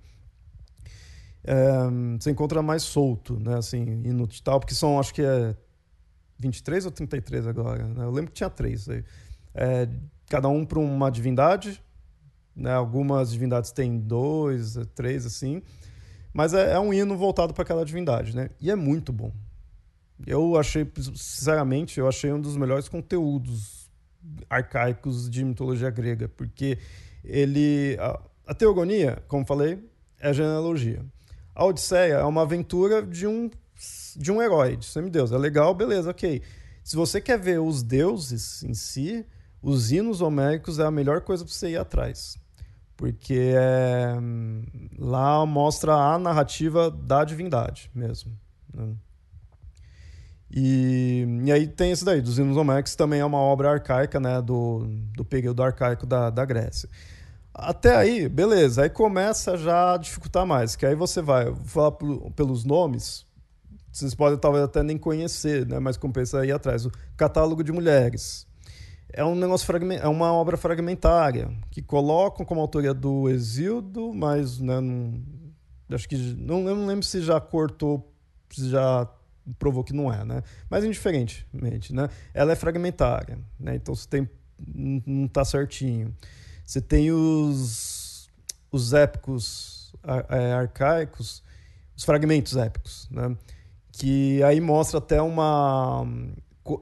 [1.44, 1.72] É,
[2.20, 3.56] você encontra mais solto, né?
[3.56, 5.56] assim, hino de tal, porque são, acho que é
[6.40, 8.04] 23 ou 33 agora, né?
[8.04, 9.04] eu lembro que tinha três aí.
[9.54, 9.88] É,
[10.28, 11.83] cada um para uma divindade,
[12.56, 12.72] né?
[12.72, 15.62] algumas divindades têm dois, três, assim,
[16.34, 18.50] mas é, é um hino voltado para aquela divindade, né?
[18.60, 19.32] E é muito bom.
[20.26, 23.90] Eu achei, sinceramente, eu achei um dos melhores conteúdos
[24.50, 26.78] arcaicos de mitologia grega, porque
[27.24, 27.98] ele.
[28.00, 29.80] A, a teogonia, como falei,
[30.20, 31.06] é genealogia.
[31.54, 33.50] A Odisseia é uma aventura de um,
[34.16, 35.32] de um herói, de semideus.
[35.32, 36.42] É legal, beleza, ok.
[36.84, 39.26] Se você quer ver os deuses em si,
[39.62, 42.38] os hinos homéricos é a melhor coisa para você ir atrás.
[43.04, 44.16] Porque é,
[44.98, 48.32] lá mostra a narrativa da divindade mesmo.
[48.74, 48.96] Né?
[50.50, 54.42] E, e aí tem esse daí, dos hinos homéricos, também é uma obra arcaica, né,
[54.42, 54.88] do,
[55.18, 56.88] do período arcaico da, da Grécia.
[57.54, 61.92] Até aí, beleza, aí começa já a dificultar mais, que aí você vai, falar
[62.38, 63.26] pelos nomes,
[63.92, 68.48] vocês podem talvez até nem conhecer, né, mas compensa aí atrás, o Catálogo de Mulheres.
[69.14, 74.82] É um negócio é uma obra fragmentária, que colocam como autoria do Exildo, mas né,
[74.82, 75.22] não,
[75.92, 78.12] acho que não, não lembro se já cortou,
[78.50, 79.08] se já
[79.60, 80.42] provou que não é, né?
[80.70, 82.10] Mas indiferentemente, né?
[82.34, 83.76] Ela é fragmentária, né?
[83.76, 86.16] Então você tem não está certinho.
[86.66, 88.30] Você tem os
[88.72, 89.94] os épicos
[90.30, 91.44] é, arcaicos,
[91.96, 93.36] os fragmentos épicos, né?
[93.92, 96.08] Que aí mostra até uma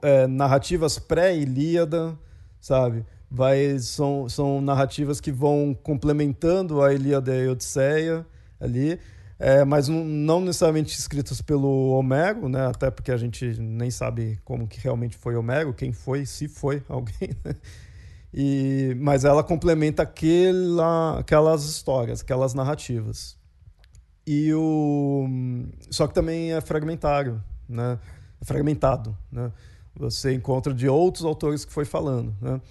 [0.02, 2.17] é, narrativas pré-Ilíada,
[2.60, 3.06] sabe?
[3.30, 8.26] Vai, são, são narrativas que vão complementando a Ilíada e a Odisseia
[8.60, 9.00] ali
[9.41, 12.67] é, mas não necessariamente escritas pelo Homero, né?
[12.67, 16.84] até porque a gente nem sabe como que realmente foi Homero, quem foi, se foi
[16.88, 17.36] alguém.
[17.44, 17.56] Né?
[18.32, 23.36] E, mas ela complementa aquela, aquelas histórias, aquelas narrativas.
[24.28, 25.28] E o,
[25.89, 27.98] só que também é fragmentário, né?
[28.39, 29.17] é fragmentado.
[29.32, 29.52] Né?
[29.96, 32.36] Você encontra de outros autores que foi falando.
[32.42, 32.62] Né?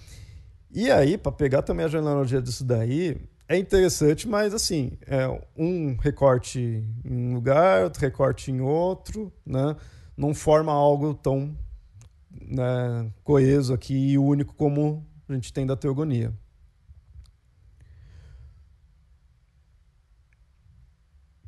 [0.71, 5.97] E aí, para pegar também a genealogia disso daí, é interessante, mas assim, é um
[5.97, 6.59] recorte
[7.03, 9.75] em um lugar, outro recorte em outro, né?
[10.15, 11.53] Não forma algo tão
[12.29, 16.33] né, coeso aqui e único como a gente tem da teogonia.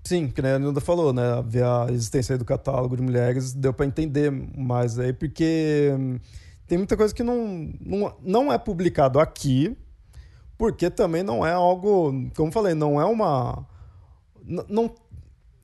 [0.03, 1.23] Sim, que a Nilda falou, né?
[1.45, 6.19] Ver a existência do catálogo de mulheres deu para entender mais aí, porque hum,
[6.67, 9.77] tem muita coisa que não, não, não é publicado aqui,
[10.57, 13.65] porque também não é algo, como falei, não é uma.
[14.45, 14.93] Não,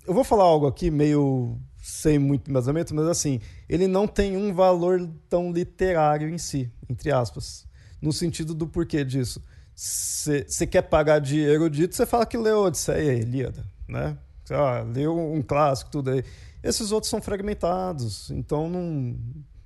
[0.07, 4.53] eu vou falar algo aqui meio sem muito embasamento, mas assim, ele não tem um
[4.53, 7.67] valor tão literário em si, entre aspas.
[8.01, 9.43] No sentido do porquê disso.
[9.75, 14.17] Você quer pagar de erudito, você fala que leu Odisseia e Ilíada, né?
[14.51, 16.23] Ah, leu um clássico, tudo aí.
[16.61, 19.17] Esses outros são fragmentados, então não.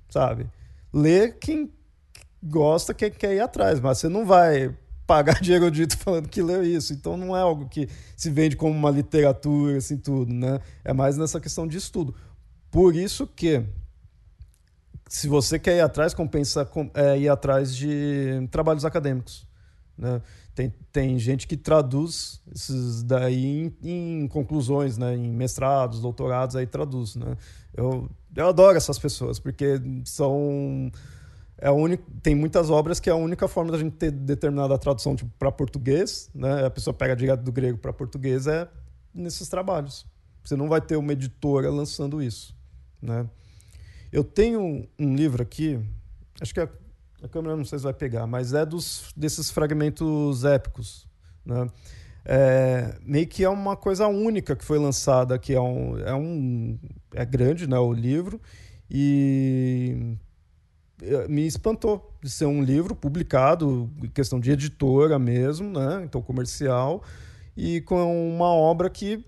[0.08, 0.46] Sabe?
[0.92, 1.72] Lê quem
[2.42, 4.74] gosta, quem quer ir atrás, mas você não vai
[5.06, 6.92] pagar de erudito falando que leu isso.
[6.92, 10.60] Então não é algo que se vende como uma literatura, assim, tudo, né?
[10.84, 12.14] É mais nessa questão de estudo.
[12.70, 13.62] Por isso que,
[15.08, 19.46] se você quer ir atrás, compensa é, ir atrás de trabalhos acadêmicos.
[19.96, 20.20] Né?
[20.54, 25.16] Tem, tem gente que traduz esses daí em, em conclusões, né?
[25.16, 27.16] em mestrados, doutorados, aí traduz.
[27.16, 27.36] Né?
[27.76, 30.92] Eu, eu adoro essas pessoas, porque são
[31.58, 34.76] é a única, tem muitas obras que é a única forma da gente ter determinada
[34.76, 36.66] tradução tipo, para português, né?
[36.66, 38.68] A pessoa pega direto do grego para português é
[39.14, 40.04] nesses trabalhos.
[40.42, 42.54] Você não vai ter uma editora lançando isso,
[43.00, 43.26] né?
[44.12, 45.80] Eu tenho um livro aqui,
[46.40, 46.68] acho que a,
[47.24, 51.08] a câmera não sei se vai pegar, mas é dos desses fragmentos épicos,
[51.44, 51.66] né?
[52.26, 56.78] É, meio que é uma coisa única que foi lançada, que é um, é um
[57.12, 58.40] é grande, né, o livro
[58.90, 60.16] e
[61.02, 66.02] eh, me espantou de ser um livro publicado, questão de editora mesmo, né?
[66.04, 67.02] então comercial,
[67.54, 69.22] e com uma obra que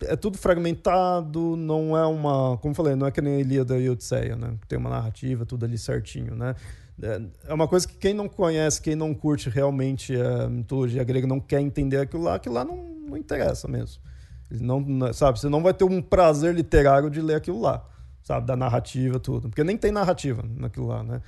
[0.00, 4.34] é tudo fragmentado, não é uma, como falei, não é que nem Ilíada e Odisseia,
[4.34, 4.56] né?
[4.66, 6.56] Tem uma narrativa, tudo ali certinho, né?
[7.00, 11.26] É, é uma coisa que quem não conhece, quem não curte realmente a mitologia grega,
[11.26, 12.76] não quer entender aquilo lá, aquilo lá não,
[13.08, 14.02] não interessa mesmo.
[14.50, 17.88] Não, sabe, você não vai ter um prazer literário de ler aquilo lá
[18.22, 19.48] sabe, da narrativa, tudo.
[19.48, 21.20] Porque nem tem narrativa naquilo lá, né?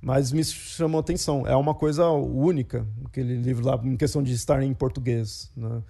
[0.00, 1.46] Mas me chamou atenção.
[1.46, 5.82] É uma coisa única, aquele livro lá, em questão de estar em português, né?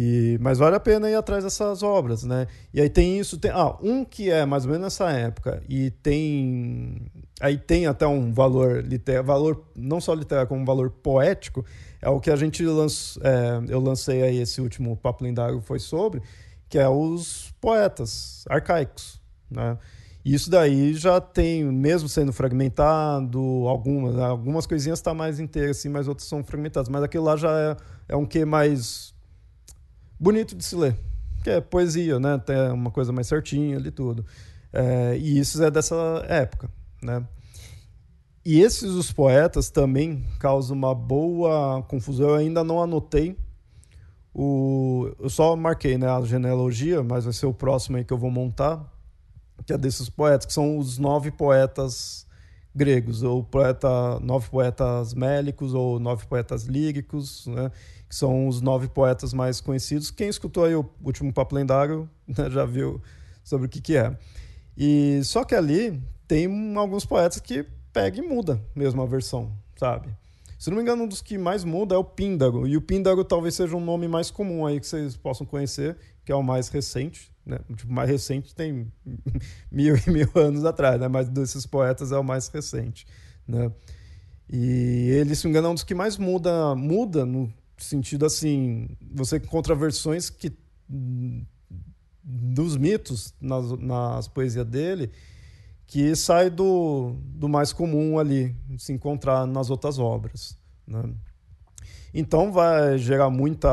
[0.00, 2.46] E, mas vale a pena ir atrás dessas obras, né?
[2.72, 5.90] E aí tem isso, tem, ah, um que é mais ou menos nessa época e
[5.90, 11.64] tem aí tem até um valor literário, valor não só literário como um valor poético,
[12.00, 15.80] é o que a gente lançou, é, eu lancei aí esse último papo lendário foi
[15.80, 16.22] sobre,
[16.68, 19.76] que é os poetas arcaicos, né?
[20.24, 25.88] Isso daí já tem, mesmo sendo fragmentado, algumas, algumas coisinhas estão tá mais inteiras, assim,
[25.88, 26.88] mas outras são fragmentadas.
[26.88, 27.76] Mas aquilo lá já é,
[28.10, 29.14] é um que mais
[30.18, 30.96] bonito de se ler,
[31.42, 32.38] que é poesia, né?
[32.38, 34.24] Tem uma coisa mais certinha ali tudo.
[34.72, 35.96] É, e isso é dessa
[36.28, 36.70] época,
[37.02, 37.24] né?
[38.44, 42.30] E esses os poetas também causam uma boa confusão.
[42.30, 43.36] Eu ainda não anotei
[44.40, 48.16] o, eu só marquei né, a genealogia, mas vai ser o próximo aí que eu
[48.18, 48.84] vou montar,
[49.66, 52.24] que é desses poetas, que são os nove poetas
[52.78, 57.70] gregos, ou poeta, nove poetas mélicos ou nove poetas líricos, né?
[58.08, 60.10] que são os nove poetas mais conhecidos.
[60.10, 63.02] Quem escutou aí o último Papo Lendário né, já viu
[63.42, 64.16] sobre o que, que é.
[64.76, 70.08] E só que ali tem alguns poetas que pega e muda mesmo a versão, sabe?
[70.58, 72.66] Se não me engano, um dos que mais muda é o Píndago.
[72.66, 76.32] E o Píndago talvez seja um nome mais comum aí que vocês possam conhecer, que
[76.32, 77.30] é o mais recente.
[77.48, 77.58] Né?
[77.74, 78.92] Tipo, mais recente tem
[79.72, 81.08] mil e mil anos atrás, né?
[81.08, 83.06] mas desses poetas é o mais recente.
[83.46, 83.72] Né?
[84.50, 88.26] E ele, se não me engano, é um dos que mais muda, muda no sentido
[88.26, 90.52] assim, você encontra versões que
[92.22, 95.10] dos mitos nas, nas poesias dele
[95.86, 100.58] que sai do, do mais comum ali, se encontrar nas outras obras.
[100.86, 101.02] Né?
[102.12, 103.70] Então vai gerar muita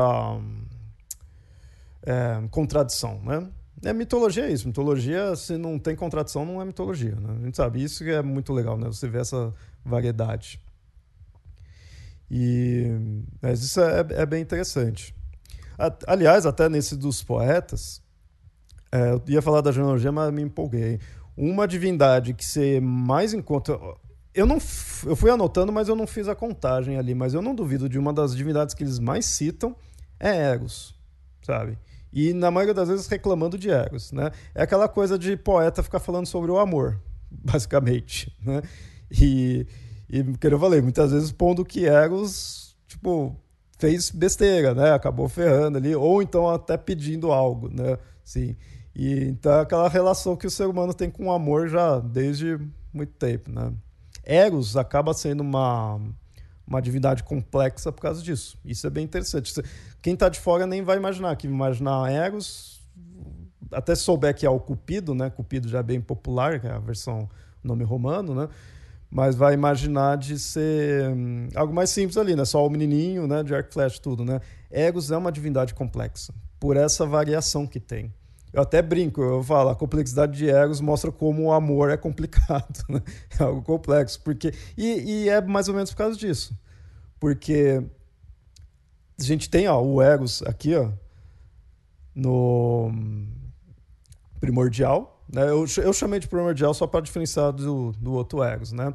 [2.02, 3.46] é, contradição, né?
[3.84, 4.66] É, mitologia é isso.
[4.66, 7.14] Mitologia, se não tem contradição, não é mitologia.
[7.14, 7.36] Né?
[7.40, 7.82] A gente sabe.
[7.82, 8.86] Isso que é muito legal, né?
[8.86, 9.52] Você vê essa
[9.84, 10.60] variedade.
[12.30, 12.86] E
[13.40, 15.14] mas isso é, é bem interessante.
[16.06, 18.02] Aliás, até nesse dos poetas,
[18.90, 20.98] é, eu ia falar da genealogia, mas me empolguei.
[21.36, 23.78] Uma divindade que você mais encontra.
[24.34, 24.58] Eu não
[25.04, 27.14] eu fui anotando, mas eu não fiz a contagem ali.
[27.14, 29.76] Mas eu não duvido de uma das divindades que eles mais citam
[30.18, 30.94] é Eros,
[31.42, 31.78] sabe?
[32.16, 34.30] E na maioria das vezes reclamando de Eros, né?
[34.54, 36.98] É aquela coisa de poeta ficar falando sobre o amor,
[37.30, 38.62] basicamente, né?
[39.10, 39.66] E,
[40.08, 43.36] e que eu falei, muitas vezes pondo que Eros, tipo,
[43.78, 44.92] fez besteira, né?
[44.92, 47.98] Acabou ferrando ali, ou então até pedindo algo, né?
[48.24, 48.56] Sim.
[48.94, 52.58] E então é aquela relação que o ser humano tem com o amor já desde
[52.94, 53.74] muito tempo, né?
[54.24, 56.00] Eros acaba sendo uma
[56.66, 58.58] uma divindade complexa por causa disso.
[58.64, 59.54] Isso é bem interessante.
[60.06, 62.80] Quem está de fora nem vai imaginar, que imaginar Eros,
[63.72, 65.30] até souber que é o Cupido, né?
[65.30, 67.28] Cupido já é bem popular, que é a versão
[67.60, 68.48] nome romano, né?
[69.10, 72.44] Mas vai imaginar de ser hum, algo mais simples ali, né?
[72.44, 73.42] Só o menininho, né?
[73.42, 74.40] De flash tudo, né?
[74.70, 78.14] Eros é uma divindade complexa, por essa variação que tem.
[78.52, 82.78] Eu até brinco, eu falo, a complexidade de Eros mostra como o amor é complicado,
[82.88, 83.02] né?
[83.40, 86.56] é algo complexo, porque e, e, é mais ou menos por causa disso,
[87.18, 87.82] porque
[89.18, 90.90] a gente tem ó, o Eros aqui, ó,
[92.14, 92.90] no
[94.40, 95.42] primordial, né?
[95.48, 98.92] Eu, eu chamei de primordial só para diferenciar do, do outro Eros, né?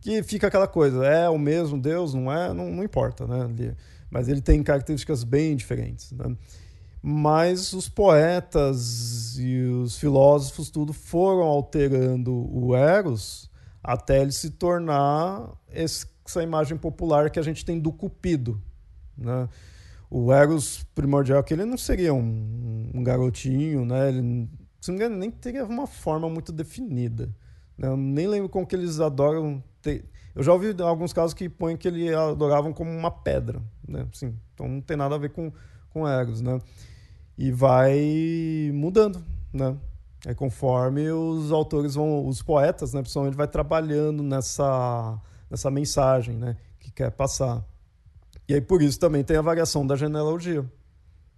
[0.00, 3.74] Que fica aquela coisa, é o mesmo Deus, não é, não, não importa, né?
[4.10, 6.36] Mas ele tem características bem diferentes, né?
[7.06, 13.50] mas os poetas e os filósofos tudo foram alterando o Eros
[13.82, 18.58] até ele se tornar essa imagem popular que a gente tem do Cupido.
[19.16, 19.48] Né?
[20.10, 24.08] O Eros primordial que ele não seria um, um garotinho, né?
[24.08, 24.48] ele
[24.80, 27.34] se não me engano, nem teria uma forma muito definida.
[27.76, 27.88] Né?
[27.88, 29.62] Eu nem lembro como que eles adoram.
[29.80, 30.04] Ter...
[30.34, 33.62] Eu já ouvi alguns casos que põem que ele adoravam como uma pedra.
[33.88, 34.06] Né?
[34.12, 35.50] Assim, então não tem nada a ver com,
[35.90, 36.42] com Eros.
[36.42, 36.60] Né?
[37.36, 39.76] e vai mudando, né?
[40.26, 46.56] É conforme os autores vão, os poetas, né, principalmente, vai trabalhando nessa, nessa mensagem, né,
[46.80, 47.62] que quer passar.
[48.48, 50.64] E aí por isso também tem a variação da genealogia.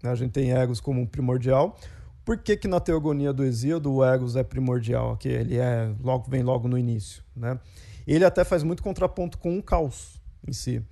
[0.03, 1.79] A gente tem Eros como primordial.
[2.25, 5.13] Por que, que na teogonia do Exíodo o Eros é primordial?
[5.13, 7.59] Aqui ele é logo vem logo no início, né?
[8.07, 10.83] Ele até faz muito contraponto com o caos em si.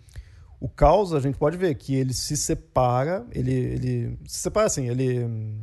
[0.60, 4.88] O caos, a gente pode ver que ele se separa, ele, ele se separa assim,
[4.88, 5.60] ele,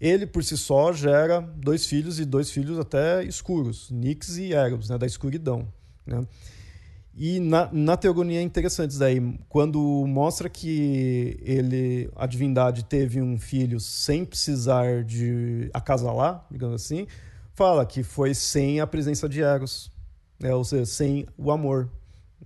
[0.00, 4.88] ele por si só gera dois filhos e dois filhos até escuros, Nix e Eros,
[4.88, 5.66] né, da escuridão.
[6.06, 6.24] Né?
[7.14, 13.20] E na, na teogonia é interessante isso daí, quando mostra que ele, a divindade teve
[13.20, 17.06] um filho sem precisar de acasalar, digamos assim,
[17.52, 19.90] fala que foi sem a presença de Eros,
[20.38, 20.54] né?
[20.54, 21.90] ou seja, sem o amor.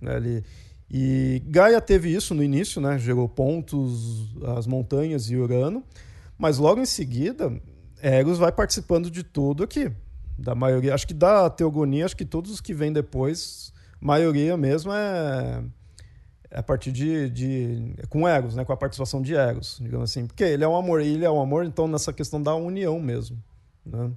[0.01, 0.17] Né?
[0.17, 0.43] Ele,
[0.89, 2.97] e Gaia teve isso no início, né?
[2.99, 5.83] Gerou pontos, as montanhas e Urano,
[6.37, 7.51] mas logo em seguida,
[8.01, 9.91] Eros vai participando de tudo aqui.
[10.37, 13.73] Da maioria, acho que da teogonia, acho que todos os que vêm depois,
[14.05, 15.63] maioria mesmo é,
[16.51, 18.63] é a partir de, de com Eros, né?
[18.63, 21.41] Com a participação de Eros, digamos assim, porque ele é um amor, ele é um
[21.41, 23.41] amor, então nessa questão da união mesmo,
[23.85, 24.11] né?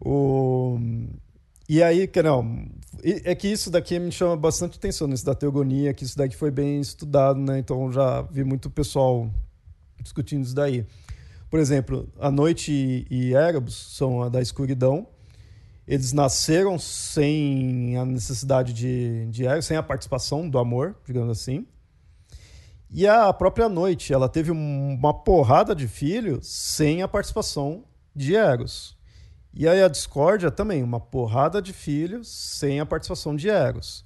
[0.00, 0.78] o
[1.68, 2.66] e aí, que não,
[3.02, 6.50] é que isso daqui me chama bastante atenção, nesse da teogonia, que isso daqui foi
[6.50, 7.60] bem estudado, né?
[7.60, 9.30] Então já vi muito pessoal
[10.02, 10.84] discutindo isso daí.
[11.48, 15.06] Por exemplo, a noite e Erebus são a da escuridão.
[15.90, 21.66] Eles nasceram sem a necessidade de, de Eros, sem a participação do amor, digamos assim.
[22.88, 27.82] E a própria noite, ela teve uma porrada de filhos sem a participação
[28.14, 28.96] de Eros.
[29.52, 34.04] E aí a discórdia também, uma porrada de filhos sem a participação de Eros.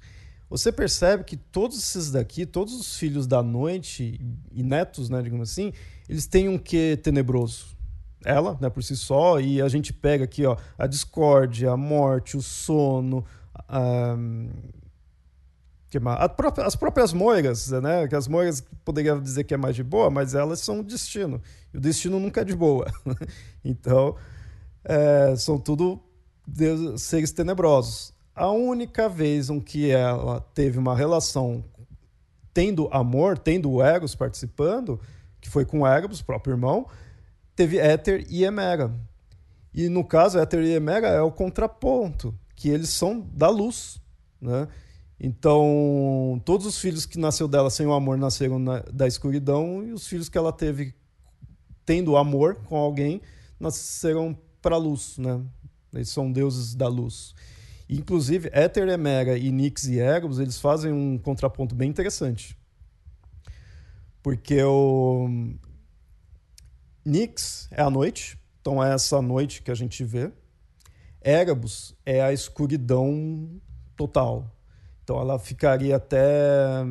[0.49, 4.19] Você percebe que todos esses daqui, todos os filhos da noite
[4.51, 5.71] e netos, né, digamos assim,
[6.09, 7.74] eles têm um quê tenebroso.
[8.25, 12.35] Ela, né, por si só, e a gente pega aqui, ó, a discórdia, a morte,
[12.35, 13.23] o sono,
[13.53, 14.17] a,
[16.57, 18.07] as próprias moiras, né?
[18.07, 21.41] Que as moiras poderia dizer que é mais de boa, mas elas são o destino.
[21.73, 22.91] E o destino nunca é de boa.
[23.63, 24.15] então,
[24.83, 26.01] é, são tudo
[26.97, 28.13] seres tenebrosos.
[28.35, 31.63] A única vez em que ela teve uma relação
[32.53, 34.99] tendo amor, tendo o Eros participando,
[35.39, 36.87] que foi com o Erebus, próprio irmão,
[37.55, 38.93] teve Éter e Emera.
[39.73, 44.01] E no caso, Éter e Emera é o contraponto, que eles são da luz,
[44.39, 44.67] né?
[45.19, 49.93] Então, todos os filhos que nasceu dela sem o amor nasceram na, da escuridão e
[49.93, 50.93] os filhos que ela teve
[51.85, 53.21] tendo amor com alguém
[53.59, 55.41] nasceram para a luz, né?
[55.93, 57.33] Eles são deuses da luz.
[57.87, 62.57] Inclusive, Éter, Emera e Nix e Erebus, eles fazem um contraponto bem interessante.
[64.21, 65.29] Porque o
[67.05, 70.31] Nix é a noite, então é essa noite que a gente vê.
[71.23, 73.61] Erebus é a escuridão
[73.95, 74.51] total,
[75.03, 76.83] então ela ficaria até,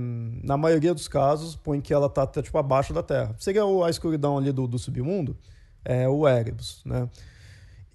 [0.42, 3.34] na maioria dos casos, põe que ela está até tipo abaixo da Terra.
[3.38, 5.36] Seria a escuridão ali do, do submundo,
[5.84, 7.08] é o Erebus, né?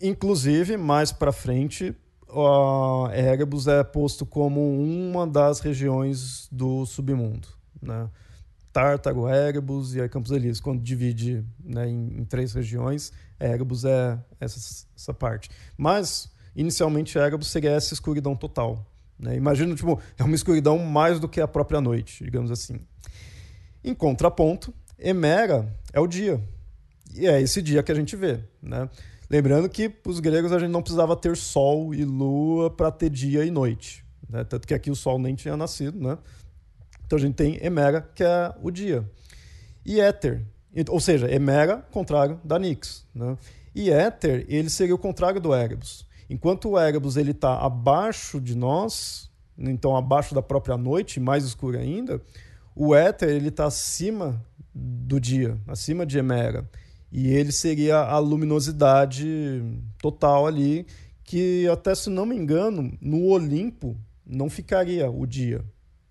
[0.02, 1.96] Inclusive, mais para frente,
[2.28, 7.48] o Erebus é posto como uma das regiões do submundo,
[7.82, 8.10] né?
[8.80, 10.62] Tártaro, Erebus e aí Campos Elíseos.
[10.62, 15.50] Quando divide né, em, em, três regiões, Erebus é essa, essa parte.
[15.78, 18.90] Mas, inicialmente, Erebus seria essa escuridão total.
[19.20, 19.36] Né?
[19.36, 22.80] Imagina, tipo, é uma escuridão mais do que a própria noite, digamos assim.
[23.84, 26.42] Em contraponto, Emera é o dia.
[27.14, 28.40] E é esse dia que a gente vê.
[28.64, 28.90] Né?
[29.30, 33.44] Lembrando que os gregos a gente não precisava ter sol e lua para ter dia
[33.44, 34.06] e noite.
[34.30, 34.46] Né?
[34.46, 36.00] Tanto que aqui o sol nem tinha nascido.
[36.00, 36.18] Né?
[37.10, 39.04] Então a gente tem Emera, que é o dia.
[39.84, 40.46] E Éter,
[40.90, 43.04] ou seja, Emera, contrário da Nix.
[43.16, 43.36] Né?
[43.74, 46.06] E Éter, ele seria o contrário do Erebus.
[46.30, 52.22] Enquanto o Erebus está abaixo de nós, então abaixo da própria noite, mais escuro ainda,
[52.76, 54.40] o éter está acima
[54.72, 56.70] do dia, acima de Emera.
[57.12, 59.64] E ele seria a luminosidade
[60.00, 60.86] total ali,
[61.24, 65.66] que até se não me engano, no Olimpo não ficaria o dia,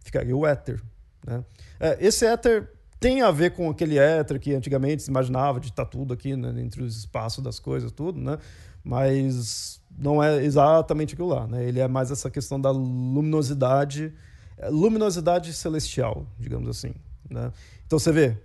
[0.09, 0.83] ficaria o éter.
[1.27, 1.45] Né?
[1.79, 5.85] É, esse éter tem a ver com aquele éter que antigamente se imaginava de estar
[5.85, 8.39] tá tudo aqui né, entre os espaços das coisas, tudo, né?
[8.83, 11.65] mas não é exatamente aquilo lá, né?
[11.65, 14.15] Ele é mais essa questão da luminosidade,
[14.57, 16.95] é, luminosidade celestial, digamos assim,
[17.29, 17.53] né?
[17.87, 18.37] Então você vê,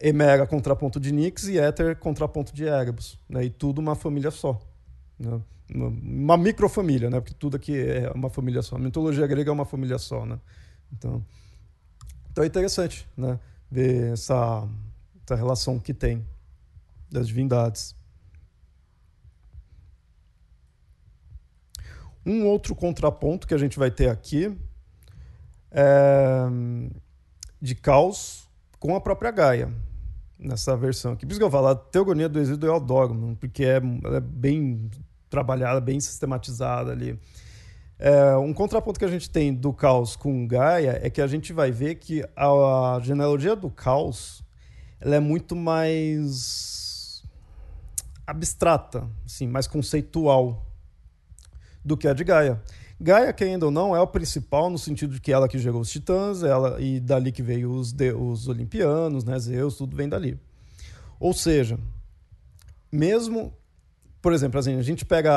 [0.00, 3.44] Emera contraponto de Nix e Éter contraponto de Erebus, né?
[3.44, 4.60] E tudo uma família só,
[5.18, 5.40] né?
[5.72, 7.20] Uma, uma microfamília, né?
[7.20, 8.76] Porque tudo aqui é uma família só.
[8.76, 10.40] A mitologia grega é uma família só, né?
[10.92, 11.24] Então,
[12.30, 13.38] então é interessante, né?
[13.70, 14.68] Ver essa,
[15.24, 16.26] essa relação que tem
[17.10, 17.94] das divindades.
[22.24, 24.56] Um outro contraponto que a gente vai ter aqui
[25.70, 26.46] é
[27.60, 29.72] de caos com a própria Gaia,
[30.38, 31.26] nessa versão aqui.
[31.26, 34.90] Por isso que eu falo, a teogonia do Exílio eu adoro, porque é, é bem
[35.28, 37.18] trabalhada, bem sistematizada ali.
[38.02, 41.52] É, um contraponto que a gente tem do caos com Gaia é que a gente
[41.52, 44.42] vai ver que a, a genealogia do caos
[44.98, 47.22] ela é muito mais
[48.26, 50.66] abstrata, assim, mais conceitual
[51.84, 52.62] do que a de Gaia.
[52.98, 55.82] Gaia, que ainda ou não, é o principal no sentido de que ela que gerou
[55.82, 60.08] os titãs, ela e dali que veio os, de, os olimpianos, né, Zeus, tudo vem
[60.08, 60.40] dali.
[61.18, 61.78] Ou seja,
[62.90, 63.52] mesmo,
[64.22, 65.32] por exemplo, assim, a gente pega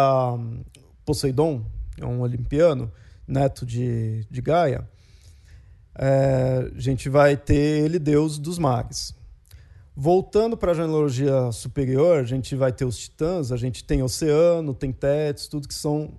[1.04, 1.66] Poseidon,
[2.02, 2.92] um olimpiano,
[3.28, 4.88] neto de, de Gaia,
[5.96, 9.14] é, a gente vai ter ele deus dos mares.
[9.96, 14.74] Voltando para a genealogia superior, a gente vai ter os titãs, a gente tem oceano,
[14.74, 16.12] tem Tétis, tudo que são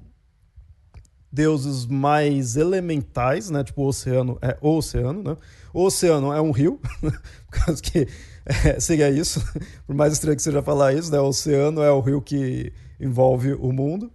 [1.35, 3.65] deuses mais elementais, né?
[3.65, 5.37] Tipo, o oceano é o oceano, né?
[5.73, 7.11] O oceano é um rio, por
[7.51, 8.07] causa que
[8.47, 9.43] é, seria isso.
[9.85, 11.19] Por mais estranho que seja falar isso, né?
[11.19, 14.13] O oceano é o rio que envolve o mundo.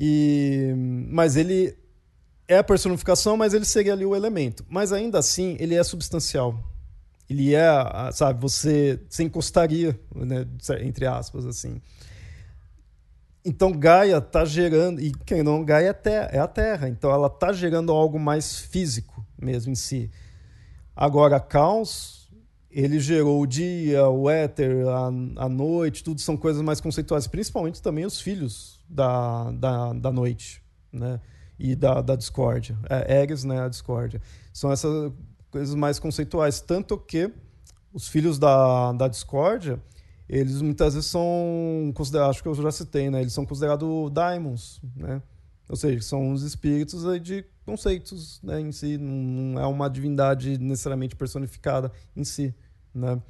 [0.00, 0.72] E,
[1.10, 1.76] mas ele
[2.46, 4.64] é a personificação, mas ele seria ali o elemento.
[4.70, 6.56] Mas ainda assim, ele é substancial.
[7.28, 7.68] Ele é,
[8.12, 10.46] sabe, você, você encostaria, né,
[10.80, 11.82] entre aspas, assim.
[13.44, 17.52] Então Gaia está gerando, e quem não, Gaia é, é a Terra, então ela está
[17.52, 20.10] gerando algo mais físico mesmo em si.
[20.94, 22.30] Agora, caos
[22.70, 25.06] ele gerou o dia, o éter, a,
[25.44, 30.62] a noite, tudo são coisas mais conceituais, principalmente também os filhos da, da, da noite,
[30.92, 31.20] né?
[31.58, 32.78] E da, da discórdia.
[32.88, 33.60] É, Eres, né?
[33.60, 34.20] A discórdia.
[34.52, 35.12] São essas
[35.50, 36.60] coisas mais conceituais.
[36.60, 37.32] Tanto que
[37.92, 39.82] os filhos da, da discórdia,
[40.28, 43.20] eles muitas vezes são considerados, acho que eu já citei, né?
[43.20, 45.22] Eles são considerados daimons, né?
[45.68, 51.14] Ou seja, são os espíritos de conceitos né, em si, não é uma divindade necessariamente
[51.14, 52.54] personificada em si,
[52.94, 53.20] né?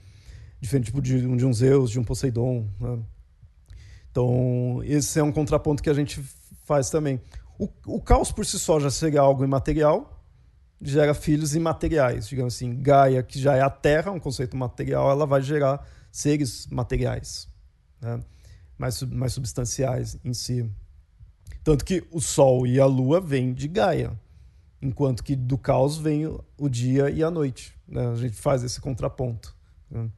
[0.60, 2.98] Diferente tipo, de, de um Zeus, de um Poseidon, né?
[4.18, 6.20] Então, esse é um contraponto que a gente
[6.64, 7.20] faz também.
[7.56, 10.24] O, o caos por si só já seria algo imaterial,
[10.82, 12.82] gera filhos imateriais, digamos assim.
[12.82, 17.48] Gaia, que já é a Terra, um conceito material, ela vai gerar seres materiais,
[18.00, 18.18] né?
[18.76, 20.68] mais, mais substanciais em si.
[21.62, 24.18] Tanto que o Sol e a Lua vêm de Gaia,
[24.82, 27.72] enquanto que do caos vem o dia e a noite.
[27.86, 28.04] Né?
[28.04, 29.54] A gente faz esse contraponto.
[29.88, 30.10] Né?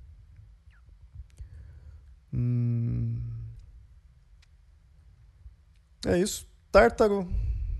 [2.33, 3.40] Hum...
[6.07, 6.47] É isso.
[6.71, 7.29] Tártaro.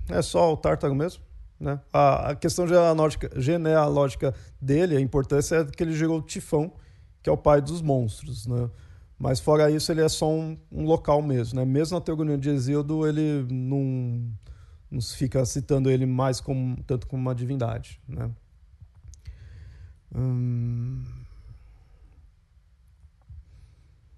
[0.09, 1.23] É só o tártaro mesmo.
[1.59, 1.79] Né?
[1.93, 6.73] A, a questão genealógica, genealógica dele, a importância é que ele gerou Tifão,
[7.23, 8.47] que é o pai dos monstros.
[8.47, 8.69] Né?
[9.19, 11.59] Mas fora isso, ele é só um, um local mesmo.
[11.59, 11.65] Né?
[11.65, 14.27] Mesmo na teoria de Exildo, ele não,
[14.91, 18.01] não fica citando ele mais como, tanto como uma divindade.
[18.09, 18.31] Né?
[20.15, 21.05] Hum...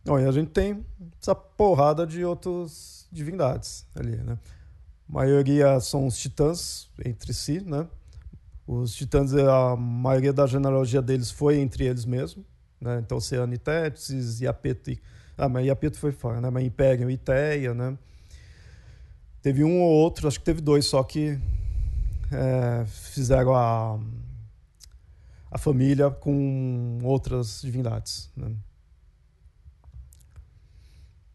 [0.04, 0.84] Bom, e a gente tem
[1.20, 4.36] essa porrada de outras divindades ali, né?
[5.08, 7.86] A maioria são os titãs entre si, né?
[8.66, 12.44] Os titãs, a maioria da genealogia deles foi entre eles mesmos.
[12.80, 12.98] Né?
[12.98, 15.00] Então, Oceano e Tétis, Iapeto e...
[15.38, 16.50] Ah, mas Iapeto foi fora, né?
[16.50, 17.96] Mas Império e Iteia, né?
[19.40, 21.38] Teve um ou outro, acho que teve dois só que
[22.32, 23.98] é, fizeram a,
[25.50, 28.52] a família com outras divindades, né?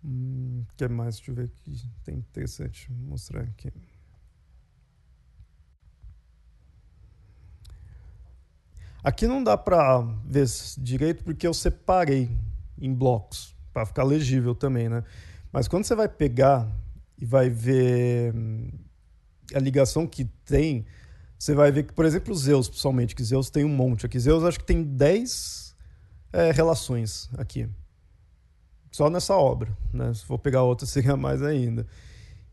[0.07, 1.17] Hum, que mais?
[1.17, 1.81] Deixa eu ver aqui.
[2.05, 3.69] Tem interessante mostrar aqui.
[9.03, 10.47] Aqui não dá para ver
[10.77, 12.29] direito porque eu separei
[12.79, 15.03] em blocos para ficar legível também, né?
[15.51, 16.67] Mas quando você vai pegar
[17.17, 18.69] e vai ver hum,
[19.53, 20.85] a ligação que tem,
[21.37, 24.19] você vai ver que, por exemplo, Zeus, pessoalmente, que Zeus tem um monte aqui.
[24.19, 25.75] Zeus acho que tem 10
[26.33, 27.69] é, relações aqui.
[28.97, 30.11] Só nessa obra, né?
[30.11, 31.85] Se for pegar outra, seria mais ainda.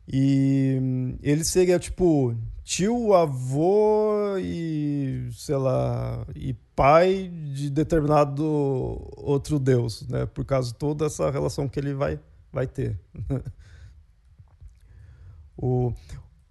[0.06, 8.44] E hum, ele seria tipo tio, avô e, sei lá, e pai de determinado
[9.16, 10.26] outro deus, né?
[10.26, 12.20] Por causa de toda essa relação que ele vai,
[12.52, 13.00] vai ter.
[15.56, 15.94] o,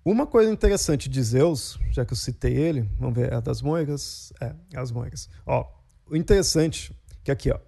[0.04, 3.62] uma coisa interessante de Zeus, já que eu citei ele, vamos ver, é a das
[3.62, 4.34] moegas?
[4.42, 5.30] É, as moegas.
[5.46, 5.72] Ó,
[6.10, 6.92] o interessante
[7.24, 7.60] que aqui, ó,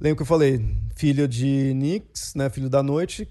[0.00, 3.28] lembra que eu falei, filho de Nix, né, filho da noite,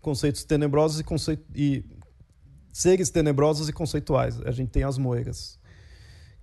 [0.00, 1.84] conceitos tenebrosos e, conceito, e
[2.72, 4.40] seres tenebrosos e conceituais.
[4.42, 5.58] A gente tem as moegas,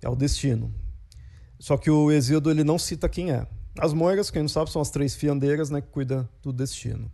[0.02, 0.74] é o destino.
[1.58, 3.46] Só que o Exíodo ele não cita quem é.
[3.78, 7.10] As moegas, quem não sabe, são as três fiandeiras né, que cuidam do destino.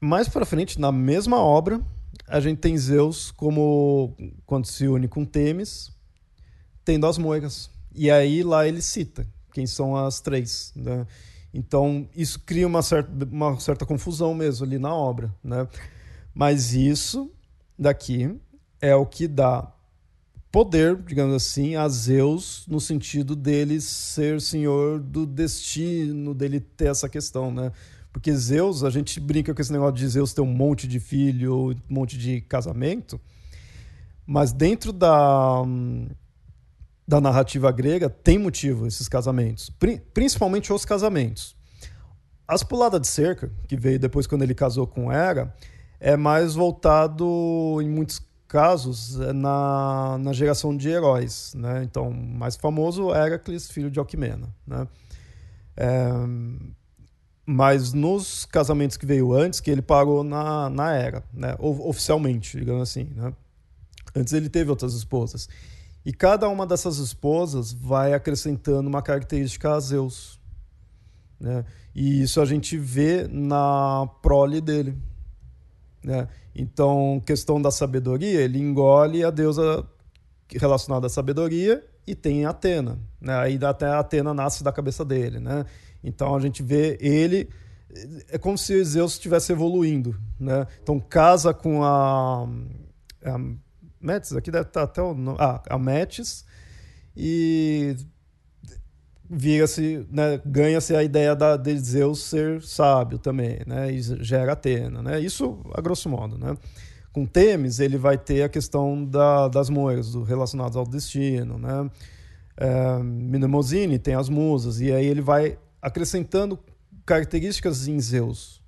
[0.00, 1.80] Mais para frente, na mesma obra,
[2.26, 5.92] a gente tem Zeus como quando se une com Temis,
[6.84, 7.70] tendo as moegas.
[7.94, 10.72] E aí lá ele cita quem são as três.
[10.74, 11.06] Né?
[11.52, 15.34] Então, isso cria uma certa, uma certa confusão mesmo ali na obra.
[15.42, 15.66] Né?
[16.34, 17.30] Mas isso
[17.78, 18.38] daqui
[18.80, 19.72] é o que dá
[20.50, 27.08] poder, digamos assim, a Zeus no sentido dele ser senhor do destino, dele ter essa
[27.08, 27.72] questão, né?
[28.12, 31.70] Porque Zeus, a gente brinca com esse negócio de Zeus ter um monte de filho,
[31.70, 33.18] um monte de casamento,
[34.26, 35.62] mas dentro da
[37.06, 39.70] da narrativa grega tem motivo esses casamentos,
[40.14, 41.56] principalmente os casamentos.
[42.46, 45.54] As puladas de cerca, que veio depois quando ele casou com Hera,
[45.98, 51.54] é mais voltado, em muitos casos, é na, na geração de heróis.
[51.54, 51.82] Né?
[51.84, 54.54] Então, mais famoso, Heracles, filho de Alquimena.
[54.66, 54.86] Né?
[55.76, 56.10] É,
[57.46, 61.54] mas nos casamentos que veio antes, que ele parou na, na era, né?
[61.58, 63.08] oficialmente, digamos assim.
[63.14, 63.32] Né?
[64.14, 65.48] Antes ele teve outras esposas.
[66.04, 70.40] E cada uma dessas esposas vai acrescentando uma característica a Zeus.
[71.38, 71.64] Né?
[71.94, 74.96] E isso a gente vê na prole dele.
[76.02, 76.26] Né?
[76.54, 79.86] Então, questão da sabedoria, ele engole a deusa
[80.50, 82.98] relacionada à sabedoria e tem Atena.
[83.20, 83.34] Né?
[83.36, 85.38] Aí até Atena nasce da cabeça dele.
[85.38, 85.64] Né?
[86.02, 87.48] Então a gente vê ele.
[88.28, 90.18] É como se Zeus estivesse evoluindo.
[90.38, 90.66] Né?
[90.82, 92.48] Então casa com a,
[93.24, 93.40] a
[94.02, 95.38] Metis, aqui deve estar até o nome.
[95.40, 96.44] Ah, a Metis.
[97.16, 97.96] E
[99.34, 105.02] vira-se, né, ganha-se a ideia da, de Zeus ser sábio também, né, e gera Atena,
[105.02, 106.54] né, isso a grosso modo, né.
[107.12, 111.90] Com Temis, ele vai ter a questão da, das moedas, relacionadas ao destino, né,
[112.58, 116.58] é, tem as musas, e aí ele vai acrescentando
[117.06, 118.61] características em Zeus.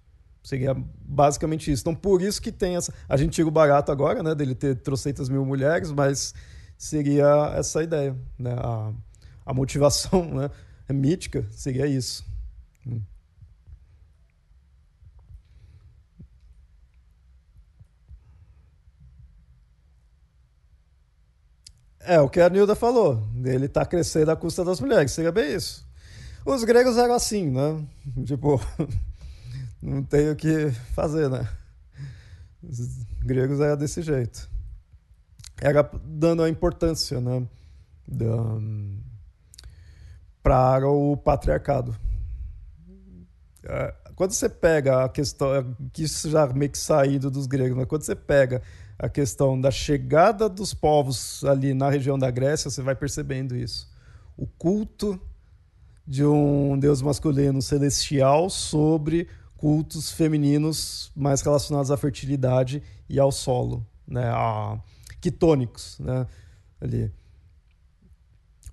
[0.44, 1.80] Seria basicamente isso.
[1.80, 2.92] Então, por isso que tem essa.
[3.08, 6.34] A gente tira o barato agora, né, dele ter trocentas mil mulheres, mas
[6.76, 8.52] seria essa ideia, né?
[8.52, 8.92] A,
[9.46, 10.50] a motivação né?
[10.86, 12.22] é mítica seria isso.
[22.00, 25.54] É, o que a Nilda falou, ele está crescendo à custa das mulheres, seria bem
[25.54, 25.86] isso.
[26.44, 27.82] Os gregos eram assim, né?
[28.26, 28.60] Tipo,
[29.84, 31.46] não tem o que fazer, né?
[32.62, 34.48] Os gregos eram desse jeito.
[35.60, 37.46] Era dando a importância, né?
[40.42, 41.94] Para o patriarcado.
[43.62, 47.86] É, quando você pega a questão, que isso já meio que saído dos gregos, mas
[47.86, 48.62] quando você pega
[48.98, 53.92] a questão da chegada dos povos ali na região da Grécia, você vai percebendo isso.
[54.34, 55.20] O culto
[56.06, 59.28] de um deus masculino celestial sobre
[59.64, 64.28] cultos femininos mais relacionados à fertilidade e ao solo, né?
[64.28, 64.78] A
[65.22, 66.26] quitônicos, né?
[66.78, 67.10] Ali.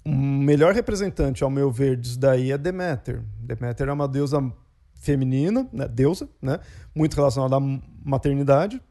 [0.04, 3.24] O melhor representante, ao meu ver, disso daí é Deméter.
[3.40, 4.52] Deméter é uma deusa
[4.96, 5.88] feminina, né?
[5.88, 6.60] deusa, né?
[6.94, 7.60] muito relacionada à
[8.04, 8.82] maternidade.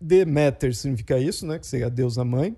[0.00, 1.56] Deméter significa isso, né?
[1.60, 2.56] que seria a deusa mãe.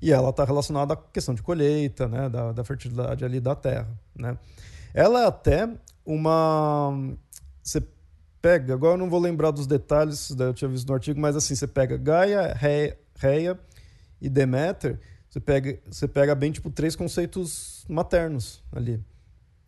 [0.00, 2.28] E ela está relacionada à questão de colheita, né?
[2.28, 3.88] da, da fertilidade ali da terra.
[4.14, 4.38] Né?
[4.94, 5.68] Ela é até
[6.08, 6.96] uma.
[7.68, 7.82] Você
[8.40, 11.54] pega, agora eu não vou lembrar dos detalhes, eu tinha visto no artigo, mas assim,
[11.54, 12.54] você pega Gaia,
[13.14, 13.60] Reia
[14.20, 14.98] e Deméter
[15.28, 18.98] você pega, você pega bem tipo três conceitos maternos ali.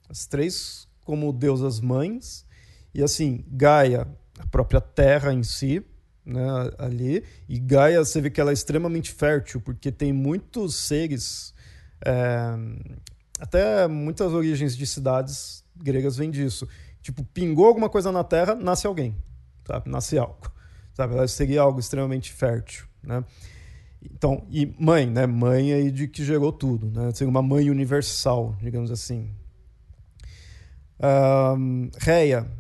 [0.09, 2.47] As três como deusas mães
[2.95, 5.85] e assim, Gaia, a própria terra em si,
[6.25, 6.43] né,
[6.79, 11.53] ali, e Gaia você vê que ela é extremamente fértil, porque tem muitos seres
[12.03, 12.57] é,
[13.39, 16.67] até muitas origens de cidades gregas vêm disso.
[17.03, 19.17] Tipo, pingou alguma coisa na terra, nasce alguém,
[19.67, 19.91] sabe?
[19.91, 20.51] Nasce algo.
[20.93, 21.27] Sabe?
[21.29, 23.25] Seria algo extremamente fértil, né?
[24.03, 25.27] Então, e mãe, né?
[25.27, 27.11] Mãe aí de que gerou tudo, né?
[27.13, 29.31] Ser uma mãe universal, digamos assim.
[31.03, 32.51] Um, Reia.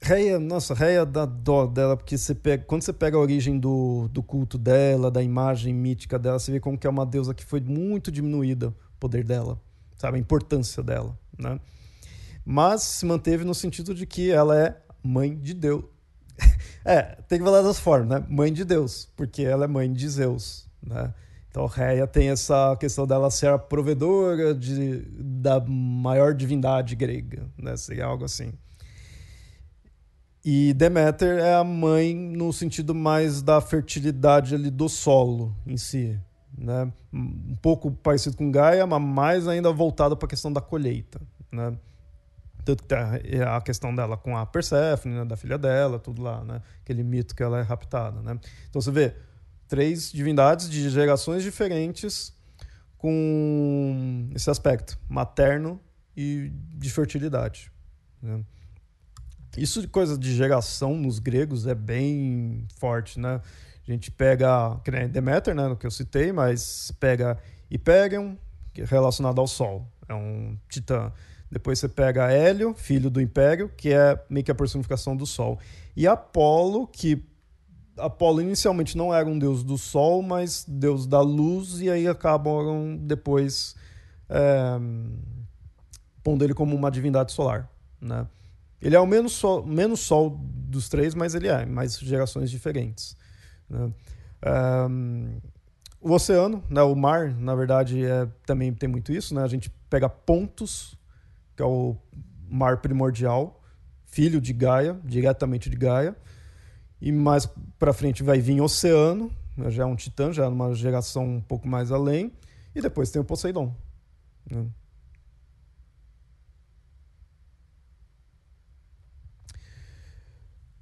[0.00, 4.08] Reia, nossa, Reia dá dó dela, porque você pega, quando você pega a origem do,
[4.08, 7.44] do culto dela, da imagem mítica dela, você vê como que é uma deusa que
[7.44, 9.60] foi muito diminuída o poder dela,
[9.96, 10.16] sabe?
[10.16, 11.58] A importância dela, né?
[12.50, 14.74] Mas se manteve no sentido de que ela é
[15.04, 15.84] mãe de Deus,
[16.82, 18.26] é, tem que falar das formas, né?
[18.26, 21.12] Mãe de Deus, porque ela é mãe de Zeus, né?
[21.50, 27.76] Então, Reia tem essa questão dela ser a provedora de, da maior divindade grega, né?
[27.76, 28.54] Seria algo assim.
[30.42, 36.18] E Deméter é a mãe no sentido mais da fertilidade ali do solo em si,
[36.56, 36.90] né?
[37.12, 41.20] Um pouco parecido com Gaia, mas mais ainda voltado para a questão da colheita,
[41.52, 41.76] né?
[42.68, 46.44] Tanto que tem a, questão dela com a Persephone, né, da filha dela, tudo lá,
[46.44, 46.60] né?
[46.82, 48.38] Aquele mito que ela é raptada, né?
[48.68, 49.14] Então você vê
[49.66, 52.30] três divindades de gerações diferentes
[52.98, 55.80] com esse aspecto materno
[56.14, 57.72] e de fertilidade.
[58.20, 58.44] Né?
[59.56, 63.40] Isso de coisa de geração nos gregos é bem forte, né?
[63.86, 67.38] A gente pega, que nem Deméter, né, que eu citei, mas pega
[67.70, 68.36] Hyperion,
[68.76, 71.10] é relacionado ao Sol, é um titã.
[71.50, 75.58] Depois você pega Hélio, filho do Império, que é meio que a personificação do Sol.
[75.96, 77.24] E Apolo, que
[77.96, 82.96] Apolo inicialmente não era um deus do Sol, mas deus da luz, e aí acabam
[83.00, 83.74] depois
[84.28, 84.78] é,
[86.22, 87.68] pondo ele como uma divindade solar.
[88.00, 88.26] Né?
[88.80, 93.16] Ele é o menos sol, menos sol dos três, mas ele é, mais gerações diferentes.
[93.68, 93.90] Né?
[94.88, 95.38] Um,
[96.00, 99.34] o oceano, né, o mar, na verdade, é, também tem muito isso.
[99.34, 99.42] Né?
[99.42, 100.97] A gente pega pontos
[101.58, 101.96] que é o
[102.48, 103.60] mar primordial,
[104.06, 106.16] filho de Gaia, diretamente de Gaia.
[107.00, 107.46] E mais
[107.80, 111.40] para frente vai vir Oceano, né, já é um titã, já é uma geração um
[111.40, 112.32] pouco mais além.
[112.76, 113.74] E depois tem o Poseidon.
[114.48, 114.66] Né?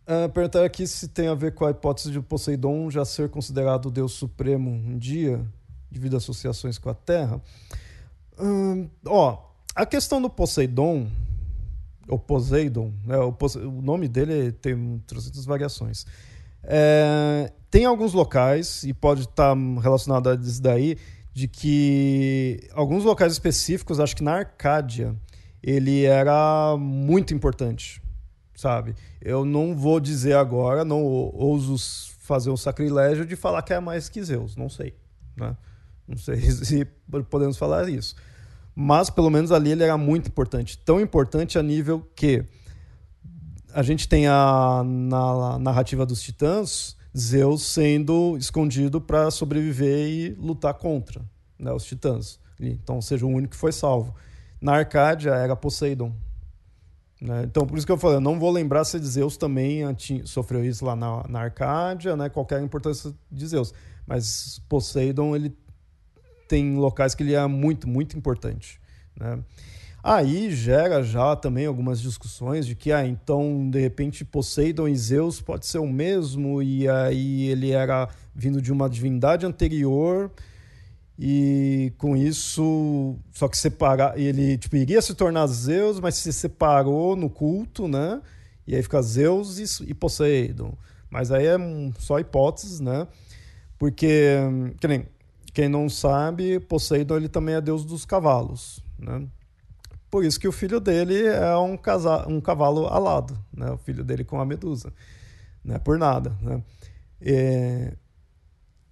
[0.07, 3.87] Uh, perguntar aqui se tem a ver com a hipótese de Poseidon já ser considerado
[3.87, 5.43] o deus supremo um dia,
[5.91, 7.41] devido a associações com a Terra.
[8.39, 9.46] Uh, ó,
[9.77, 11.07] a questão do Poseidon,
[12.09, 16.07] ou Poseidon, né, o, Pose o, nome dele tem trocentas variações.
[16.63, 20.97] É, tem alguns locais, e pode estar relacionado a isso daí,
[21.35, 25.15] de que alguns locais específicos, acho que na Arcádia,
[25.63, 28.03] ele era muito importante,
[28.55, 28.95] sabe?
[29.21, 31.77] Eu não vou dizer agora, não ouso
[32.21, 34.95] fazer um sacrilégio de falar que é mais que Zeus, não sei,
[35.37, 35.55] né?
[36.09, 36.87] Não sei se
[37.29, 38.17] podemos falar isso.
[38.79, 42.45] Mas pelo menos ali ele era muito importante, tão importante a nível que
[43.73, 50.75] a gente tem a na narrativa dos titãs Zeus sendo escondido para sobreviver e lutar
[50.75, 51.23] contra
[51.59, 52.39] né, os titãs.
[52.61, 54.15] Então, seja o único que foi salvo.
[54.61, 56.13] Na Arcádia era Poseidon.
[57.21, 57.45] Né?
[57.45, 59.83] Então, por isso que eu falei, eu não vou lembrar se Zeus também
[60.25, 62.29] sofreu isso lá na, na Arcádia, né?
[62.29, 63.73] qualquer importância de Zeus.
[64.07, 65.57] Mas Poseidon, ele
[66.47, 68.81] tem locais que ele é muito, muito importante.
[69.19, 69.39] Né?
[70.03, 75.41] Aí gera já também algumas discussões de que, ah, então, de repente, Poseidon e Zeus
[75.41, 80.31] pode ser o mesmo, e aí ele era vindo de uma divindade anterior,
[81.19, 87.17] e com isso, só que separar, ele tipo, iria se tornar Zeus, mas se separou
[87.17, 88.21] no culto, né?
[88.67, 90.75] E aí fica Zeus e, e Poseidon.
[91.11, 91.57] Mas aí é
[91.99, 93.09] só hipóteses, né?
[93.79, 94.37] Porque,
[94.81, 95.07] quem,
[95.57, 99.27] quem não sabe, Poseidon ele também é deus dos cavalos, né?
[100.11, 103.71] Por isso que o filho dele é um, casa, um cavalo alado, né?
[103.71, 104.93] O filho dele com a Medusa.
[105.65, 106.63] Não é por nada, né?
[107.23, 107.91] E,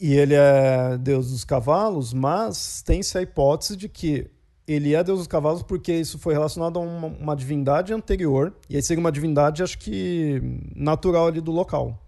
[0.00, 4.30] e ele é deus dos cavalos, mas tem-se a hipótese de que
[4.66, 8.76] ele é deus dos cavalos porque isso foi relacionado a uma, uma, divindade anterior, e
[8.76, 10.40] aí seria uma divindade, acho que
[10.74, 12.02] natural ali do local,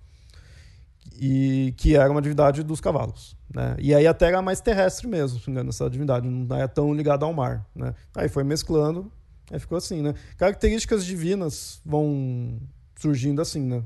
[1.18, 3.36] e que era uma divindade dos cavalos.
[3.52, 3.76] Né?
[3.78, 7.24] E aí a Terra é mais terrestre mesmo, engano, essa divindade, não é tão ligada
[7.24, 7.66] ao mar.
[7.74, 7.94] Né?
[8.14, 9.10] Aí foi mesclando,
[9.50, 10.02] aí ficou assim.
[10.02, 10.14] Né?
[10.36, 12.60] Características divinas vão
[12.96, 13.82] surgindo assim, né?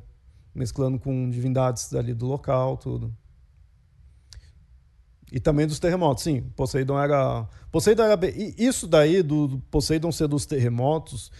[0.55, 3.14] mesclando com divindades ali do local, tudo.
[5.33, 6.43] E também dos terremotos, sim.
[6.57, 7.47] Poseidon era.
[7.70, 8.18] Poseidon era.
[8.59, 11.31] Isso daí, do Poseidon ser dos terremotos,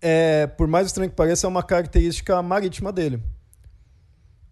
[0.00, 3.20] é, por mais estranho que pareça, é uma característica marítima dele.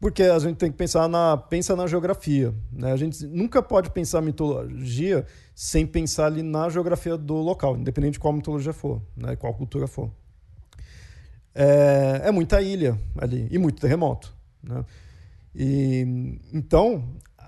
[0.01, 2.55] Porque a gente tem que pensar na, pensa na geografia.
[2.70, 2.92] Né?
[2.92, 5.24] A gente nunca pode pensar mitologia
[5.55, 9.36] sem pensar ali na geografia do local, independente de qual mitologia for, né?
[9.36, 10.11] qual cultura for.
[11.55, 14.34] É, é muita ilha ali e muito terremoto.
[14.62, 14.84] Né?
[15.55, 17.03] E, então,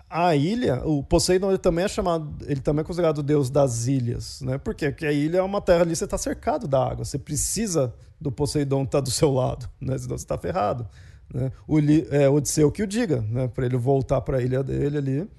[0.09, 3.87] a ilha, o Poseidon ele também é chamado, ele também é considerado o deus das
[3.87, 4.57] ilhas, né?
[4.57, 4.91] Por quê?
[4.91, 8.33] Porque a ilha é uma terra ali, você está cercado da água, você precisa do
[8.33, 9.99] Poseidon estar tá do seu lado, né?
[9.99, 10.89] Senão você está ferrado.
[11.33, 11.53] Né?
[11.67, 11.79] O
[12.11, 13.49] é, Odisseu que o diga, né?
[13.49, 15.31] Para ele voltar para a ilha dele ali,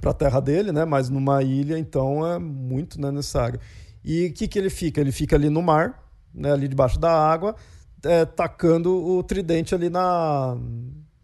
[0.00, 0.84] para a terra dele, né?
[0.84, 3.60] Mas numa ilha, então é muito né, necessário.
[4.04, 5.00] E o que, que ele fica?
[5.00, 6.02] Ele fica ali no mar,
[6.34, 6.52] né?
[6.52, 7.54] Ali debaixo da água,
[8.02, 10.56] é, tacando o tridente ali na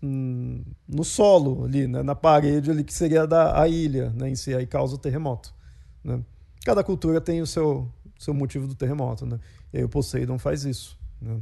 [0.03, 4.55] no solo ali, né, na parede ali que seria da a ilha, né, em si,
[4.55, 5.55] aí causa o terremoto.
[6.03, 6.21] Né?
[6.65, 7.87] Cada cultura tem o seu,
[8.19, 9.39] seu motivo do terremoto, né?
[9.73, 10.99] E aí o Poseidon faz isso.
[11.21, 11.39] Né?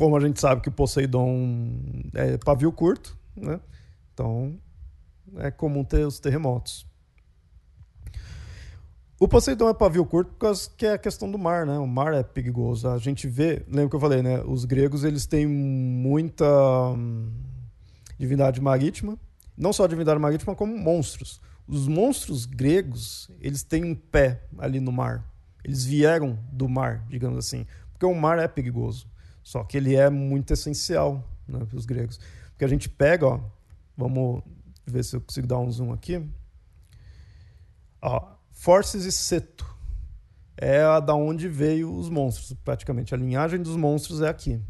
[0.00, 1.78] Como a gente sabe que o Poseidon
[2.14, 3.60] é pavio curto, né?
[4.14, 4.58] Então
[5.36, 6.86] é comum ter os terremotos.
[9.18, 11.76] O Poseidon é pavio curto porque que é a questão do mar, né?
[11.76, 12.88] O mar é perigoso.
[12.88, 14.40] A gente vê, lembra que eu falei, né?
[14.40, 16.46] Os gregos eles têm muita
[16.92, 17.30] hum,
[18.18, 19.18] divindade marítima,
[19.54, 21.42] não só divindade marítima como monstros.
[21.68, 25.30] Os monstros gregos eles têm um pé ali no mar.
[25.62, 29.10] Eles vieram do mar, digamos assim, porque o mar é perigoso.
[29.42, 32.18] Só que ele é muito essencial né, para os gregos.
[32.50, 33.40] Porque a gente pega, ó,
[33.96, 34.42] vamos
[34.86, 36.22] ver se eu consigo dar um zoom aqui.
[38.02, 39.68] Ó, Forces e Seto.
[40.56, 43.14] É a da onde veio os monstros, praticamente.
[43.14, 44.60] A linhagem dos monstros é aqui.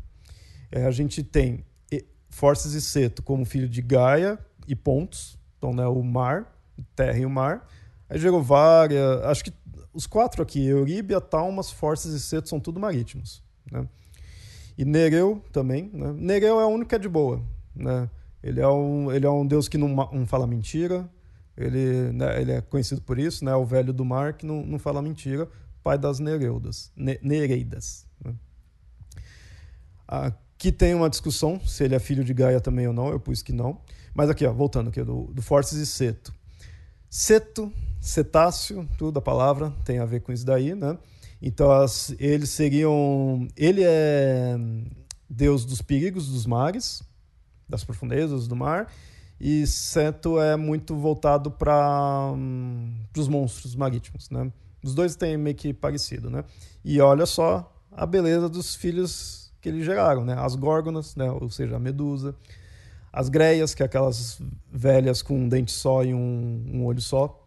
[0.70, 1.64] É, a gente tem
[2.30, 6.56] Forces e Seto como filho de Gaia e Pontos, então né, o mar,
[6.94, 7.66] terra e o mar.
[8.08, 9.52] Aí Gerovária, acho que
[9.92, 13.42] os quatro aqui, Euríbia, Talmas, Forces e Seto, são tudo marítimos.
[13.70, 13.86] Né?
[14.80, 15.90] E Nereu também.
[15.92, 16.10] Né?
[16.16, 17.42] Nereu é o único que é de boa.
[17.76, 18.08] Né?
[18.42, 21.06] Ele, é um, ele é um deus que não, não fala mentira,
[21.54, 23.54] ele, né, ele é conhecido por isso, né?
[23.54, 25.46] O velho do mar que não, não fala mentira,
[25.82, 28.06] pai das Nereudas, ne, Nereidas.
[28.24, 28.34] Né?
[30.08, 33.42] Aqui tem uma discussão se ele é filho de Gaia também ou não, eu pus
[33.42, 33.82] que não.
[34.14, 36.32] Mas aqui, ó, voltando aqui, do, do Forces e Seto.
[37.10, 37.70] Seto,
[38.00, 40.96] cetáceo, tudo a palavra tem a ver com isso daí, né?
[41.42, 43.48] Então, as, eles seriam.
[43.56, 44.56] Ele é
[45.28, 47.02] deus dos perigos dos mares,
[47.68, 48.92] das profundezas do mar,
[49.40, 54.52] e Seto é muito voltado para hum, os monstros marítimos, né?
[54.82, 56.44] Os dois têm meio que parecido, né?
[56.84, 60.34] E olha só a beleza dos filhos que eles geraram, né?
[60.36, 61.30] As górgonas, né?
[61.30, 62.34] Ou seja, a medusa,
[63.12, 64.40] As greias, que é aquelas
[64.72, 67.39] velhas com um dente só e um, um olho só.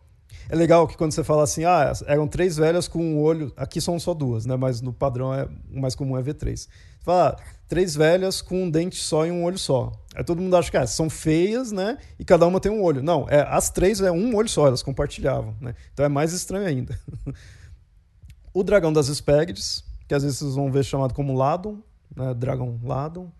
[0.49, 3.79] É legal que quando você fala assim, ah, eram três velhas com um olho, aqui
[3.79, 4.55] são só duas, né?
[4.55, 6.55] Mas no padrão é o mais comum é V3.
[6.57, 6.69] Você
[7.01, 9.91] fala, ah, três velhas com um dente só e um olho só.
[10.15, 11.97] Aí todo mundo acha que ah, são feias, né?
[12.19, 13.01] E cada uma tem um olho.
[13.01, 15.73] Não, é, as três é um olho só, elas compartilhavam, né?
[15.93, 16.99] Então é mais estranho ainda.
[18.53, 21.79] o dragão das Hespérides, que às vezes vocês vão ver chamado como Ladon,
[22.15, 22.33] né?
[22.33, 23.31] Dragão Ladon.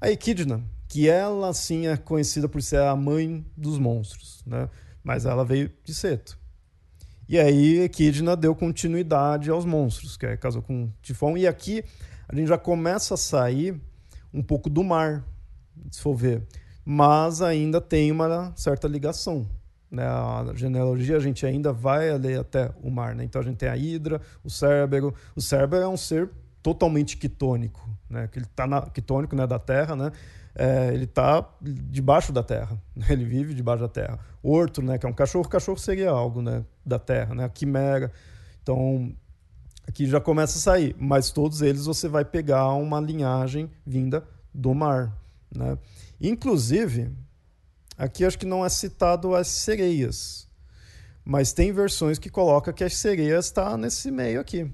[0.00, 4.68] A Equidna, que ela sim é conhecida por ser a mãe dos monstros, né?
[5.04, 6.38] Mas ela veio de Seto.
[7.28, 11.36] E aí Equidna deu continuidade aos monstros, que é, casou com Tifão.
[11.36, 11.84] E aqui
[12.28, 13.80] a gente já começa a sair
[14.32, 15.24] um pouco do mar,
[15.90, 16.42] se for ver.
[16.84, 19.46] Mas ainda tem uma certa ligação.
[19.90, 20.04] Né?
[20.04, 23.14] A genealogia a gente ainda vai ali até o mar.
[23.14, 23.24] Né?
[23.24, 25.14] Então a gente tem a Hidra, o Cérbero.
[25.34, 26.30] O Cérbero é um ser
[26.62, 28.28] totalmente quitônico, né?
[28.28, 29.46] que ele está quitônico né?
[29.46, 30.12] da Terra, né?
[30.54, 33.06] É, ele está debaixo da terra, né?
[33.10, 34.18] ele vive debaixo da terra.
[34.42, 38.12] Horto, né, que é um cachorro, cachorro seria algo né, da terra, né, a quimera.
[38.62, 39.14] Então,
[39.86, 44.72] aqui já começa a sair, mas todos eles você vai pegar uma linhagem vinda do
[44.74, 45.12] mar.
[45.54, 45.76] Né?
[46.20, 47.10] Inclusive,
[47.98, 50.48] aqui acho que não é citado as sereias,
[51.24, 54.70] mas tem versões que coloca que as sereias está nesse meio aqui,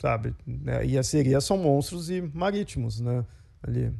[0.00, 0.34] sabe?
[0.86, 3.24] E as sereias são monstros e marítimos, né?
[3.62, 3.94] Ali.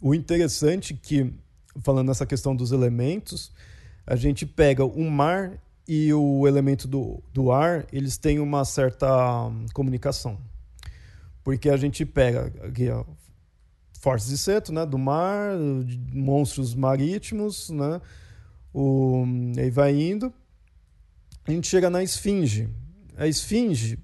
[0.00, 1.32] O interessante que,
[1.82, 3.52] falando nessa questão dos elementos,
[4.06, 9.46] a gente pega o mar e o elemento do, do ar, eles têm uma certa
[9.46, 10.38] hum, comunicação.
[11.42, 13.04] Porque a gente pega aqui, ó,
[13.98, 15.56] forças de seto, né, do mar,
[16.12, 18.00] monstros marítimos, né,
[18.72, 19.24] o,
[19.58, 20.32] aí vai indo.
[21.46, 22.68] A gente chega na esfinge.
[23.16, 23.98] A esfinge,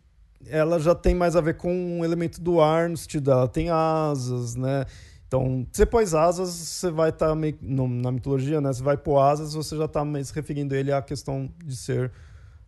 [0.47, 3.70] ela já tem mais a ver com o elemento do ar, no sentido dela tem
[3.70, 4.84] asas, né?
[5.27, 7.59] Então, você pôs asas, você vai estar tá meio.
[7.61, 8.72] na mitologia, né?
[8.72, 12.12] Você vai pôr asas, você já está mais referindo ele à questão de ser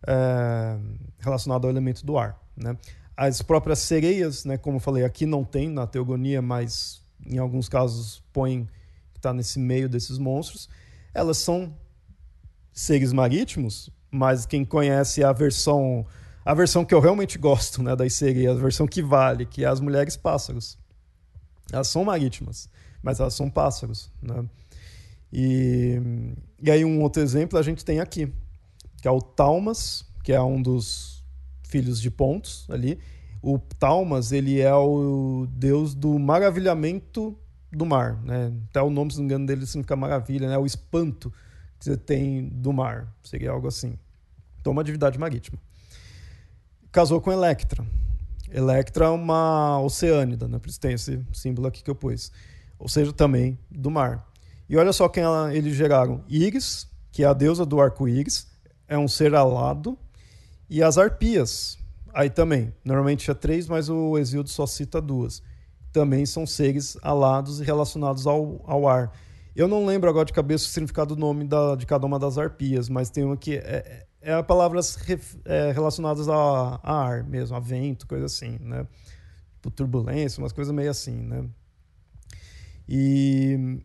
[0.05, 0.77] é,
[1.19, 2.37] relacionado ao elemento do ar.
[2.55, 2.77] Né?
[3.15, 4.57] As próprias sereias, né?
[4.57, 8.67] como eu falei, aqui não tem na teogonia, mas em alguns casos põem
[9.13, 10.69] que está nesse meio desses monstros.
[11.13, 11.73] Elas são
[12.71, 16.05] seres marítimos, mas quem conhece a versão
[16.45, 19.67] a versão que eu realmente gosto né, das sereias, a versão que vale, que é
[19.67, 20.79] as mulheres pássaros.
[21.71, 22.69] Elas são marítimas,
[23.01, 24.11] mas elas são pássaros.
[24.21, 24.45] Né?
[25.31, 26.01] E,
[26.61, 28.33] e aí um outro exemplo a gente tem aqui,
[29.01, 31.23] que é o Talmas, que é um dos
[31.63, 32.99] filhos de Pontos ali.
[33.41, 37.37] O Talmas, ele é o deus do maravilhamento
[37.71, 38.51] do mar, né?
[38.69, 40.57] Até o nome, se não me engano, dele significa maravilha, né?
[40.57, 41.31] O espanto
[41.77, 43.97] que você tem do mar, seria algo assim.
[44.59, 45.57] Então, uma divindade marítima.
[46.91, 47.85] Casou com Electra.
[48.51, 50.57] Electra é uma oceânida, né?
[50.59, 52.31] por isso tem esse símbolo aqui que eu pus.
[52.77, 54.25] Ou seja, também do mar.
[54.67, 56.23] E olha só quem ela, eles geraram.
[56.29, 58.47] Íris, que é a deusa do arco-íris,
[58.87, 59.97] é um ser alado.
[60.69, 61.77] E as arpias,
[62.13, 62.73] aí também.
[62.83, 65.41] Normalmente é três, mas o Exíodo só cita duas.
[65.91, 69.11] Também são seres alados e relacionados ao, ao ar.
[69.55, 72.37] Eu não lembro agora de cabeça o significado do nome da, de cada uma das
[72.37, 74.97] arpias, mas tem uma que é, é palavras
[75.45, 78.87] é, relacionadas a, a, ar mesmo, a vento, coisa assim, né?
[79.55, 81.45] Tipo, turbulência, umas coisas meio assim, né?
[82.87, 83.79] E,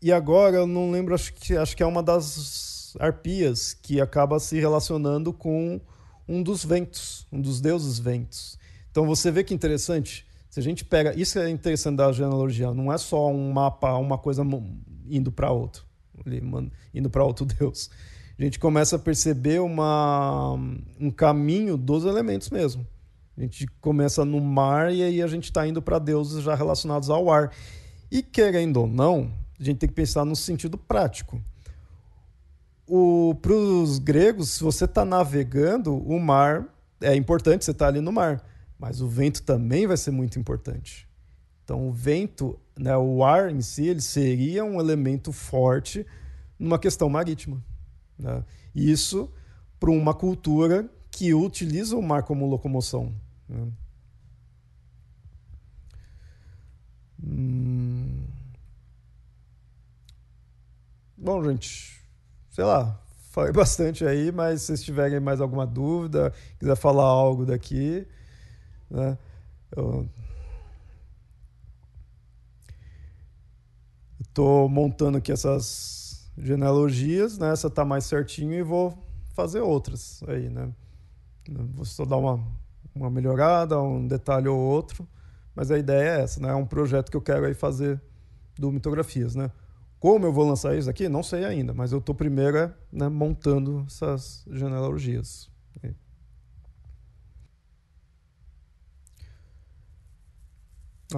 [0.00, 4.38] e agora eu não lembro, acho que, acho que é uma das arpias que acaba
[4.40, 5.80] se relacionando com
[6.28, 8.58] um dos ventos, um dos deuses ventos.
[8.90, 10.26] Então você vê que interessante.
[10.50, 11.18] Se a gente pega.
[11.18, 14.44] Isso é interessante da genealogia, não é só um mapa, uma coisa
[15.16, 15.84] indo para outro,
[16.94, 17.90] indo para outro deus
[18.38, 20.54] a gente começa a perceber uma,
[20.98, 22.86] um caminho dos elementos mesmo.
[23.36, 27.08] A gente começa no mar e aí a gente está indo para deuses já relacionados
[27.08, 27.52] ao ar.
[28.10, 31.40] E querendo ou não, a gente tem que pensar no sentido prático.
[33.40, 36.66] Para os gregos, se você está navegando, o mar
[37.00, 38.44] é importante, você está ali no mar,
[38.78, 41.08] mas o vento também vai ser muito importante.
[41.64, 46.06] Então, o vento, né, o ar em si, ele seria um elemento forte
[46.58, 47.62] numa questão marítima.
[48.18, 48.44] Né?
[48.74, 49.30] Isso
[49.78, 53.12] para uma cultura que utiliza o mar como locomoção.
[53.48, 53.68] Né?
[57.24, 58.24] Hum...
[61.16, 62.00] Bom, gente,
[62.50, 62.98] sei lá,
[63.30, 68.04] falei bastante aí, mas se vocês tiverem mais alguma dúvida, quiser falar algo daqui,
[68.90, 69.16] né?
[69.74, 70.08] Eu
[74.32, 77.52] estou montando aqui essas genealogias, né?
[77.52, 78.98] Essa tá mais certinho e vou
[79.34, 80.72] fazer outras aí, né?
[81.48, 82.42] Vou só dar uma,
[82.94, 85.06] uma melhorada, um detalhe ou outro,
[85.54, 86.50] Mas a ideia é essa, né?
[86.50, 88.00] É um projeto que eu quero aí fazer
[88.58, 89.50] do Mitografias, né?
[90.00, 93.84] Como eu vou lançar isso aqui, não sei ainda, mas eu estou primeiro né, montando
[93.86, 95.48] essas genealogias.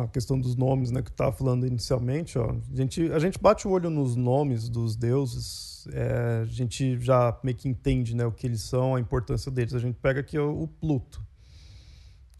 [0.02, 3.66] A questão dos nomes, né, que estava falando inicialmente, ó, a gente, a gente bate
[3.66, 8.32] o olho nos nomes dos deuses, é, a gente já meio que entende, né, o
[8.32, 9.74] que eles são, a importância deles.
[9.74, 11.22] A gente pega aqui o, Pluto,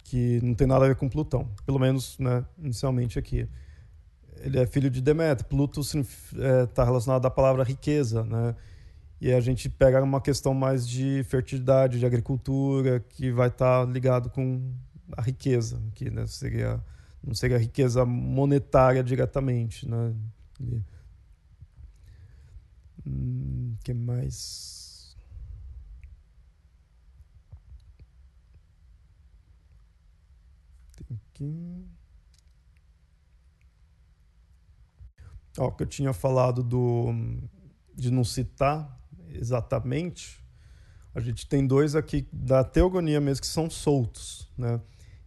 [0.02, 3.48] que não tem nada a ver com Plutão, pelo menos, né, inicialmente aqui
[4.40, 5.46] ele é filho de Deméter.
[5.46, 5.98] Pluto está
[6.38, 8.55] é, tá relacionado à palavra riqueza, né?
[9.20, 13.90] E a gente pega uma questão mais de fertilidade, de agricultura, que vai estar tá
[13.90, 14.74] ligado com
[15.16, 16.82] a riqueza, que né, seria
[17.26, 20.14] não seria riqueza monetária diretamente, né?
[23.06, 25.16] Hum, que mais?
[31.34, 31.88] Tem.
[35.58, 37.12] Ó, que eu tinha falado do
[37.94, 40.44] de não citar exatamente,
[41.14, 44.80] a gente tem dois aqui da teogonia mesmo que são soltos, né?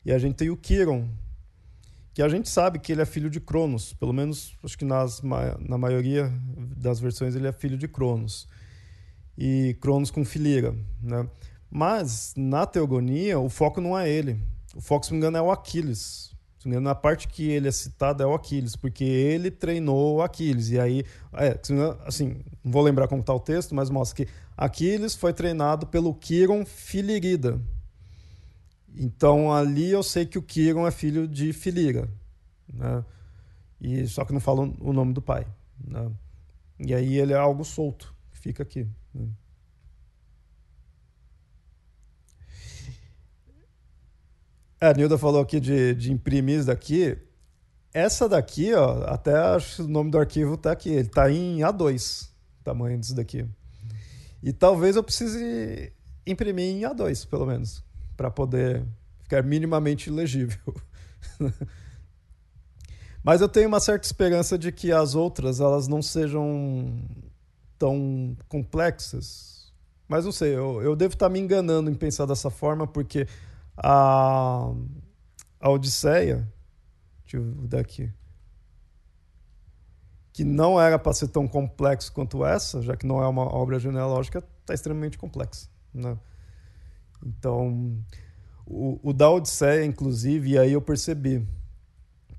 [0.03, 1.09] E a gente tem o Quiron,
[2.17, 5.21] que a gente sabe que ele é filho de Cronos, pelo menos acho que nas,
[5.21, 6.33] na maioria
[6.75, 8.47] das versões ele é filho de Cronos.
[9.37, 11.29] E Cronos com Filira, né?
[11.69, 14.35] Mas na teogonia o foco não é ele.
[14.75, 16.31] O foco, se não me engano, é o Aquiles.
[16.65, 20.71] Na parte que ele é citado é o Aquiles, porque ele treinou o Aquiles.
[20.71, 21.03] E aí,
[21.33, 21.55] é,
[22.03, 26.15] assim, não vou lembrar como está o texto, mas mostra que Aquiles foi treinado pelo
[26.15, 27.61] Quiron Filirida.
[28.99, 32.09] Então ali eu sei que o Quiron é filho de Filira.
[32.73, 33.05] Né?
[33.79, 35.45] E, só que não fala o nome do pai.
[35.79, 36.11] Né?
[36.79, 38.87] E aí ele é algo solto, fica aqui.
[39.13, 39.27] Né?
[44.79, 47.17] A Nilda falou aqui de, de imprimir isso daqui.
[47.93, 50.89] Essa daqui, ó, até acho que o nome do arquivo tá aqui.
[50.89, 52.29] Ele tá em A2,
[52.61, 53.45] o tamanho disso daqui.
[54.43, 55.91] E talvez eu precise
[56.25, 57.83] imprimir em A2, pelo menos,
[58.17, 58.83] para poder
[59.23, 60.59] ficar minimamente legível.
[63.23, 66.99] Mas eu tenho uma certa esperança de que as outras elas não sejam
[67.77, 69.71] tão complexas.
[70.07, 73.27] Mas não sei, eu, eu devo estar me enganando em pensar dessa forma, porque
[73.75, 74.71] a,
[75.59, 76.47] a Odisseia,
[77.23, 78.09] deixa eu dar aqui,
[80.31, 83.77] que não era para ser tão complexo quanto essa, já que não é uma obra
[83.79, 85.67] genealógica, está extremamente complexa.
[85.93, 86.17] Né?
[87.25, 87.97] Então,
[88.65, 91.45] o, o da Odisseia, inclusive, e aí eu percebi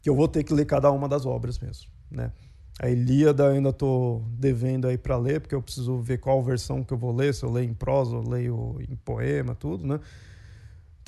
[0.01, 1.91] que eu vou ter que ler cada uma das obras mesmo.
[2.11, 2.33] Né?
[2.81, 6.93] A Ilíada ainda estou devendo aí para ler, porque eu preciso ver qual versão que
[6.93, 9.99] eu vou ler, se eu leio em prosa, ou leio em poema, tudo, né?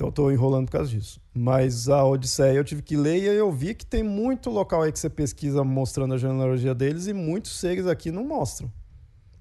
[0.09, 1.21] Então eu enrolando por causa disso.
[1.33, 4.91] Mas a Odisseia eu tive que ler e eu vi que tem muito local aí
[4.91, 8.71] que você pesquisa mostrando a genealogia deles e muitos seres aqui não mostram.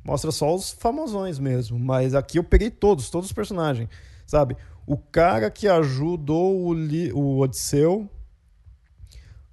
[0.04, 1.78] Mostra só os famosões mesmo.
[1.78, 3.88] Mas aqui eu peguei todos, todos os personagens.
[4.30, 4.56] Sabe?
[4.86, 8.08] O cara que ajudou o, Li, o Odisseu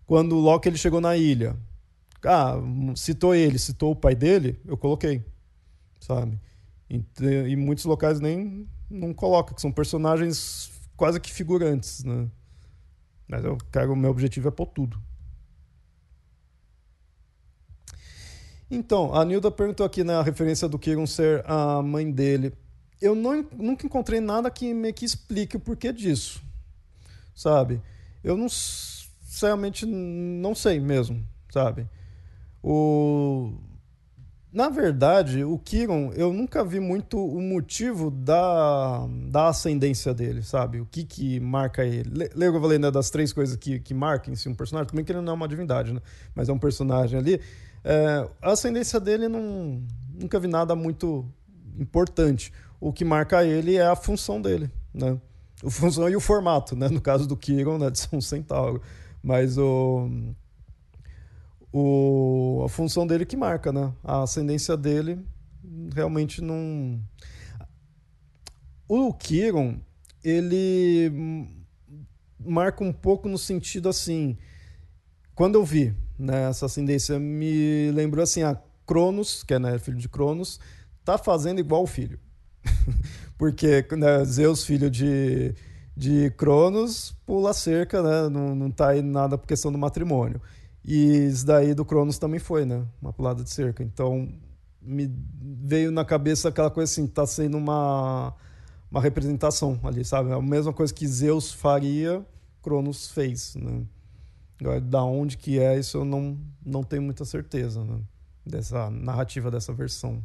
[0.05, 1.57] quando logo ele chegou na ilha.
[2.23, 2.53] Ah,
[2.95, 5.25] citou ele, citou o pai dele, eu coloquei.
[5.99, 6.39] Sabe?
[6.87, 7.03] E,
[7.47, 12.29] e muitos locais nem não coloca, que são personagens quase que figurantes, né?
[13.27, 15.01] Mas eu quero, o meu objetivo é pôr tudo.
[18.69, 22.53] Então, a Nilda perguntou aqui na né, referência do Kiron ser a mãe dele.
[23.01, 26.41] Eu não, nunca encontrei nada que me que explique o porquê disso,
[27.35, 27.81] sabe?
[28.23, 28.47] Eu não,
[29.87, 31.87] não sei mesmo, sabe?
[32.63, 33.53] O,
[34.51, 40.81] na verdade, o Kiron, eu nunca vi muito o motivo da, da ascendência dele, sabe?
[40.81, 42.09] O que que marca ele.
[42.33, 44.89] Lembra que eu falei né, das três coisas que, que marcam em si um personagem?
[44.89, 46.01] Também que ele não é uma divindade, né?
[46.33, 47.39] Mas é um personagem ali.
[47.83, 51.25] É, a ascendência dele, não, nunca vi nada muito
[51.77, 52.51] importante.
[52.79, 55.19] O que marca ele é a função dele, né?
[55.65, 56.87] A função e o formato, né?
[56.89, 57.89] No caso do Kiron, né?
[57.89, 58.81] De São Centauro.
[59.23, 60.09] Mas o
[61.71, 63.93] o, a função dele que marca, né?
[64.03, 65.19] A ascendência dele
[65.93, 66.99] realmente não.
[68.87, 69.79] O Kiron,
[70.23, 71.11] ele
[72.39, 74.37] marca um pouco no sentido assim.
[75.35, 79.97] Quando eu vi né, essa ascendência, me lembrou assim: a Cronos, que é né, filho
[79.97, 80.59] de Cronos,
[81.03, 82.19] tá fazendo igual o filho.
[83.37, 85.53] Porque né, Zeus, filho de,
[85.95, 90.41] de Cronos, pula cerca, né, não, não tá aí nada por questão do matrimônio.
[90.83, 92.85] E isso daí do Cronos também foi, né?
[93.01, 93.83] Uma pulada de cerca.
[93.83, 94.33] Então
[94.81, 98.33] me veio na cabeça aquela coisa assim, tá sendo uma,
[98.89, 100.31] uma representação ali, sabe?
[100.31, 102.25] A mesma coisa que Zeus faria,
[102.61, 103.83] Cronos fez, né?
[104.61, 107.99] Agora, da onde que é, isso eu não, não tenho muita certeza, né?
[108.45, 110.23] Dessa narrativa dessa versão.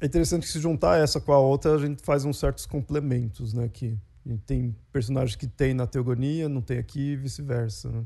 [0.00, 3.52] É interessante que se juntar essa com a outra, a gente faz uns certos complementos,
[3.52, 3.68] né?
[3.68, 3.98] Que
[4.46, 8.04] tem personagens que tem na teogonia, não tem aqui e vice-versa, né?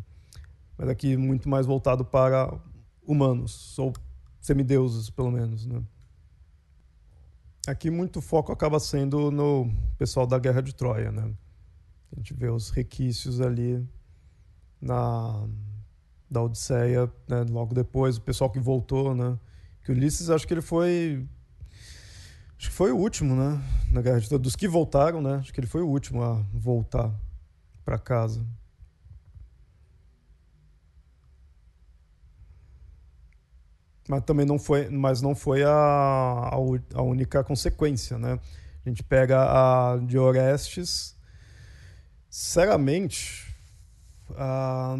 [0.76, 2.52] Mas aqui muito mais voltado para
[3.06, 3.92] humanos, ou
[4.40, 5.82] semideuses, pelo menos, né?
[7.66, 11.32] Aqui muito foco acaba sendo no pessoal da Guerra de Troia, né?
[12.12, 13.86] A gente vê os requisitos ali
[14.80, 15.46] na
[16.30, 17.44] da Odisseia, né?
[17.48, 19.38] logo depois, o pessoal que voltou, né?
[19.84, 21.24] Que Ulisses, acho que ele foi
[22.74, 23.62] foi o último, né?
[23.90, 24.02] Na
[24.38, 25.36] dos que voltaram, né?
[25.36, 27.10] Acho que ele foi o último a voltar
[27.84, 28.44] para casa.
[34.08, 36.56] Mas também não foi, mas não foi a, a,
[36.94, 38.38] a única consequência, né?
[38.84, 41.14] A gente pega a de Orestes,
[42.36, 43.54] Sinceramente,
[44.36, 44.96] a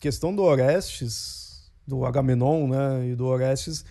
[0.00, 3.84] questão do Orestes, do Agamenon, né, e do Orestes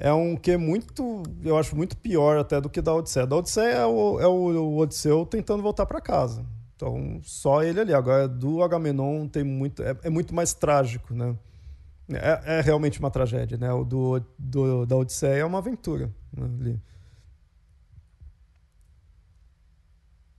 [0.00, 3.26] é um que muito, eu acho muito pior até do que da Odisseia.
[3.26, 6.44] Da Odisseia é o, é o Odisseu tentando voltar para casa.
[6.74, 7.92] Então, só ele ali.
[7.92, 11.36] Agora, do Agamenon tem muito, é, é muito mais trágico, né?
[12.08, 13.70] É, é, realmente uma tragédia, né?
[13.72, 16.80] O do, do, da Odisseia é uma aventura né, ali.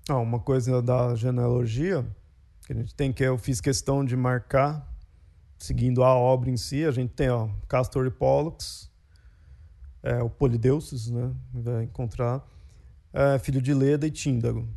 [0.09, 2.03] Ah, uma coisa da genealogia
[2.66, 4.91] que a gente tem que eu fiz questão de marcar,
[5.59, 8.91] seguindo a obra em si, a gente tem ó, Castor e Pollux,
[10.04, 11.32] é, o Polideuces, né?
[11.54, 12.45] Vai encontrar,
[13.14, 14.68] é, filho de Leda e Tíndaro.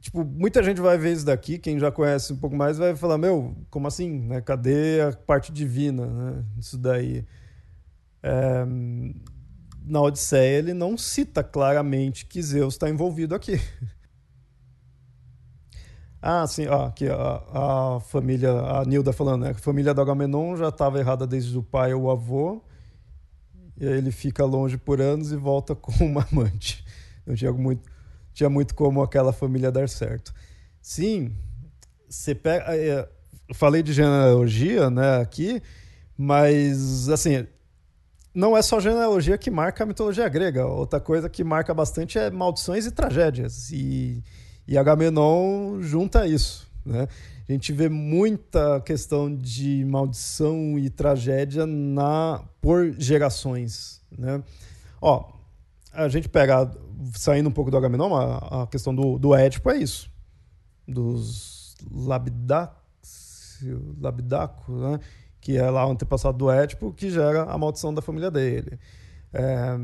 [0.00, 3.18] Tipo, muita gente vai ver isso daqui, quem já conhece um pouco mais vai falar,
[3.18, 4.18] meu, como assim?
[4.26, 4.40] Né?
[4.40, 6.06] Cadê a parte divina?
[6.06, 6.44] Né?
[6.58, 7.24] Isso daí.
[8.20, 8.64] É,
[9.84, 13.60] na Odisseia ele não cita claramente que Zeus está envolvido aqui.
[16.24, 19.50] Ah, sim, ó, aqui a, a família, a Nilda falando, né?
[19.50, 22.62] A família do Agamenon já estava errada desde o pai ou o avô,
[23.82, 26.84] e aí ele fica longe por anos e volta com uma amante.
[27.26, 27.82] Não tinha muito,
[28.32, 30.32] tinha muito como aquela família dar certo.
[30.80, 31.32] Sim,
[32.08, 32.64] você pega.
[32.68, 33.08] É,
[33.52, 35.60] falei de genealogia, né, aqui,
[36.16, 37.44] mas assim,
[38.32, 40.64] não é só genealogia que marca a mitologia grega.
[40.64, 43.70] Outra coisa que marca bastante é maldições e tragédias.
[43.72, 44.22] E,
[44.66, 46.70] e Agamenon junta isso.
[46.86, 47.08] Né?
[47.48, 54.00] A gente vê muita questão de maldição e tragédia na por gerações.
[54.16, 54.42] Né?
[55.00, 55.32] Ó,
[55.92, 56.70] a gente pega,
[57.14, 60.10] saindo um pouco do Agamenon, a, a questão do, do Édipo é isso.
[60.86, 62.72] Dos Labidax,
[64.00, 65.00] Labidaco, né?
[65.40, 68.78] que é lá o antepassado do Édipo, que gera a maldição da família dele.
[69.32, 69.76] É...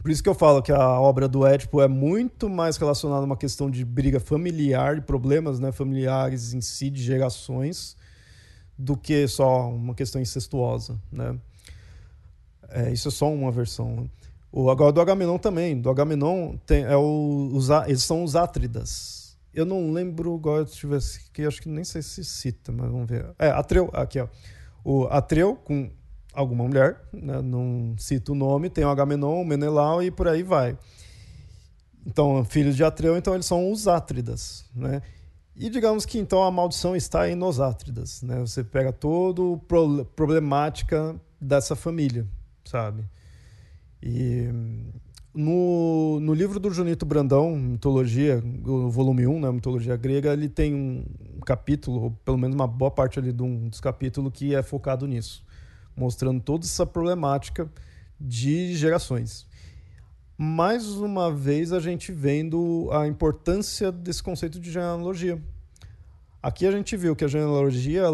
[0.00, 3.26] Por isso que eu falo que a obra do Édipo é muito mais relacionada a
[3.26, 7.96] uma questão de briga familiar, de problemas né, familiares em si, de gerações,
[8.76, 10.98] do que só uma questão incestuosa.
[11.12, 11.38] Né?
[12.70, 14.08] É, isso é só uma versão.
[14.50, 15.78] O, agora do Agamenon também.
[15.78, 19.20] Do Agamenon tem, é o, os, eles são os Átridas
[19.52, 23.08] eu não lembro agora se tivesse que acho que nem sei se cita, mas vamos
[23.08, 23.26] ver.
[23.38, 24.28] É, Atreu, aqui ó.
[24.84, 25.90] O Atreu com
[26.32, 27.40] alguma mulher, né?
[27.42, 30.76] não cito o nome, tem o Agamenon, o Menelau e por aí vai.
[32.06, 35.02] Então, filhos de Atreu, então eles são os Átridas, né?
[35.54, 38.40] E digamos que então a maldição está aí nos Átridas, né?
[38.40, 42.26] Você pega toda a problemática dessa família,
[42.64, 43.04] sabe?
[44.02, 44.48] E
[45.34, 50.74] no, no livro do Junito Brandão, Mitologia, o volume 1, né, Mitologia Grega, ele tem
[50.74, 54.62] um capítulo, ou pelo menos uma boa parte ali de um dos capítulos que é
[54.62, 55.44] focado nisso,
[55.96, 57.70] mostrando toda essa problemática
[58.20, 59.46] de gerações.
[60.36, 65.40] Mais uma vez a gente vendo a importância desse conceito de genealogia.
[66.42, 68.04] Aqui a gente viu que a genealogia,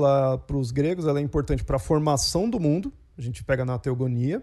[0.47, 3.79] para os gregos, ela é importante para a formação do mundo, a gente pega na
[3.79, 4.43] teogonia,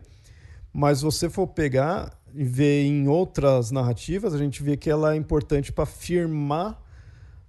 [0.71, 5.13] mas se você for pegar e ver em outras narrativas, a gente vê que ela
[5.13, 6.81] é importante para afirmar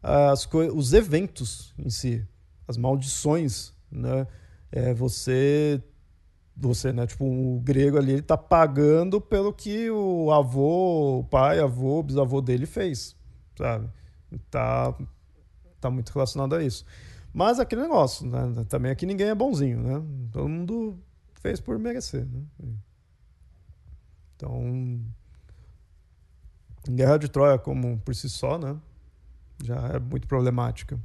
[0.02, 2.26] as os eventos em si,
[2.66, 4.26] as maldições, né?
[4.76, 5.80] É você
[6.56, 11.58] você, né, tipo, o grego ali, ele tá pagando pelo que o avô, o pai,
[11.58, 13.16] avô, bisavô dele fez,
[13.56, 13.88] sabe?
[14.50, 14.94] Tá
[15.80, 16.84] tá muito relacionado a isso.
[17.32, 18.64] Mas aquele negócio, né?
[18.68, 20.02] Também aqui ninguém é bonzinho, né?
[20.32, 20.98] Todo mundo
[21.34, 22.42] fez por merecer, né?
[24.36, 25.00] Então,
[26.88, 28.76] Guerra de Troia, como por si só, né,
[29.62, 30.98] já é muito problemática.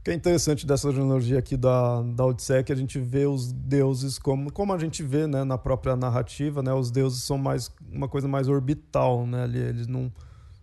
[0.00, 3.26] O que é interessante dessa genealogia aqui da, da Odisseia é que a gente vê
[3.26, 7.36] os deuses como, como a gente vê né, na própria narrativa, né, os deuses são
[7.36, 10.10] mais uma coisa mais orbital, né, eles não,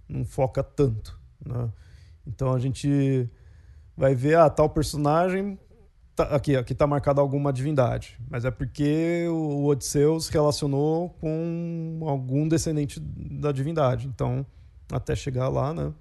[0.10, 1.20] não foca tanto.
[1.46, 1.70] Né?
[2.26, 3.30] Então a gente
[3.96, 5.60] vai ver, ah, tal personagem.
[6.16, 12.00] Tá, aqui, aqui está marcada alguma divindade, mas é porque o Odisseu se relacionou com
[12.08, 14.08] algum descendente da divindade.
[14.08, 14.44] Então,
[14.92, 15.94] até chegar lá, né?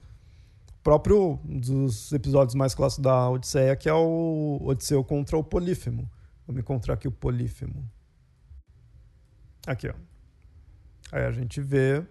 [0.86, 6.08] O próprio dos episódios mais clássicos da Odisseia, que é o Odisseu contra o Polífemo.
[6.46, 7.90] Vamos encontrar aqui o Polífemo.
[9.66, 9.94] Aqui, ó.
[11.10, 12.06] Aí a gente vê.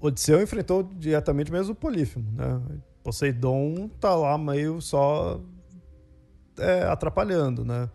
[0.00, 2.60] Odisseu enfrentou diretamente mesmo o Polífemo, né?
[3.04, 5.40] Poseidon tá lá meio só
[6.58, 7.88] é, atrapalhando, né?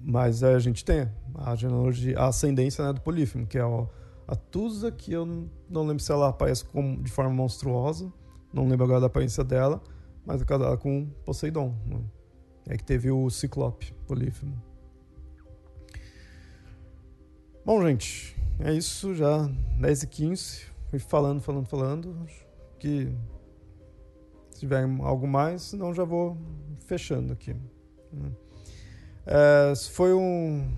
[0.00, 3.86] Mas a gente tem a genealogia, a ascendência né, do Polífemo, que é ó,
[4.26, 5.24] a Tusa, que eu
[5.68, 8.12] não lembro se ela aparece com, de forma monstruosa,
[8.52, 9.82] não lembro agora da aparência dela,
[10.24, 11.74] mas é casada com Poseidon.
[11.86, 12.00] Né?
[12.68, 14.60] É que teve o Ciclope Polífemo.
[17.64, 19.48] Bom, gente, é isso já.
[19.78, 22.26] 10 e 15 Fui falando, falando, falando.
[22.78, 23.12] Que
[24.50, 26.36] se tiver algo mais, senão já vou
[26.86, 27.54] fechando aqui.
[28.12, 28.32] Né?
[29.26, 30.70] É, foi um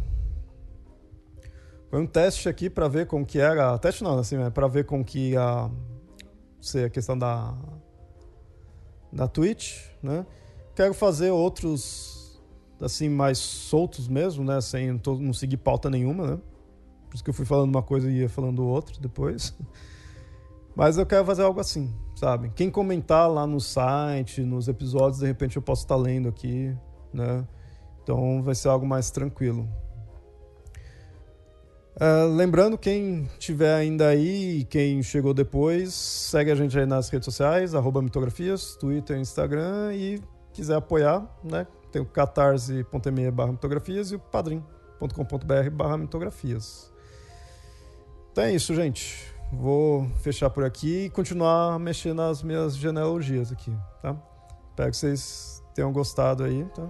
[1.90, 4.84] foi um teste aqui para ver como que era, teste não, assim, é para ver
[4.84, 5.70] como que ia
[6.60, 7.54] ser a questão da
[9.12, 10.26] da Twitch, né?
[10.74, 12.40] Quero fazer outros
[12.80, 16.38] assim mais soltos mesmo, né, sem não seguir pauta nenhuma, né?
[17.08, 19.54] Por isso que eu fui falando uma coisa e ia falando outra depois.
[20.76, 22.50] Mas eu quero fazer algo assim, sabe?
[22.50, 26.76] Quem comentar lá no site, nos episódios, de repente eu posso estar lendo aqui,
[27.12, 27.44] né?
[28.02, 29.68] Então vai ser algo mais tranquilo.
[32.00, 37.24] Uh, lembrando, quem tiver ainda aí, quem chegou depois, segue a gente aí nas redes
[37.24, 40.22] sociais, arroba mitografias, Twitter, Instagram e
[40.52, 41.66] quiser apoiar, né?
[41.90, 46.92] Tem o catarse.me barra mitografias e o padrim.com.br barra mitografias.
[48.30, 49.34] Então é isso, gente.
[49.52, 54.14] Vou fechar por aqui e continuar mexer nas minhas genealogias aqui, tá?
[54.70, 56.86] Espero que vocês tenham gostado aí, tá?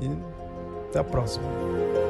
[0.00, 2.09] E até a próxima.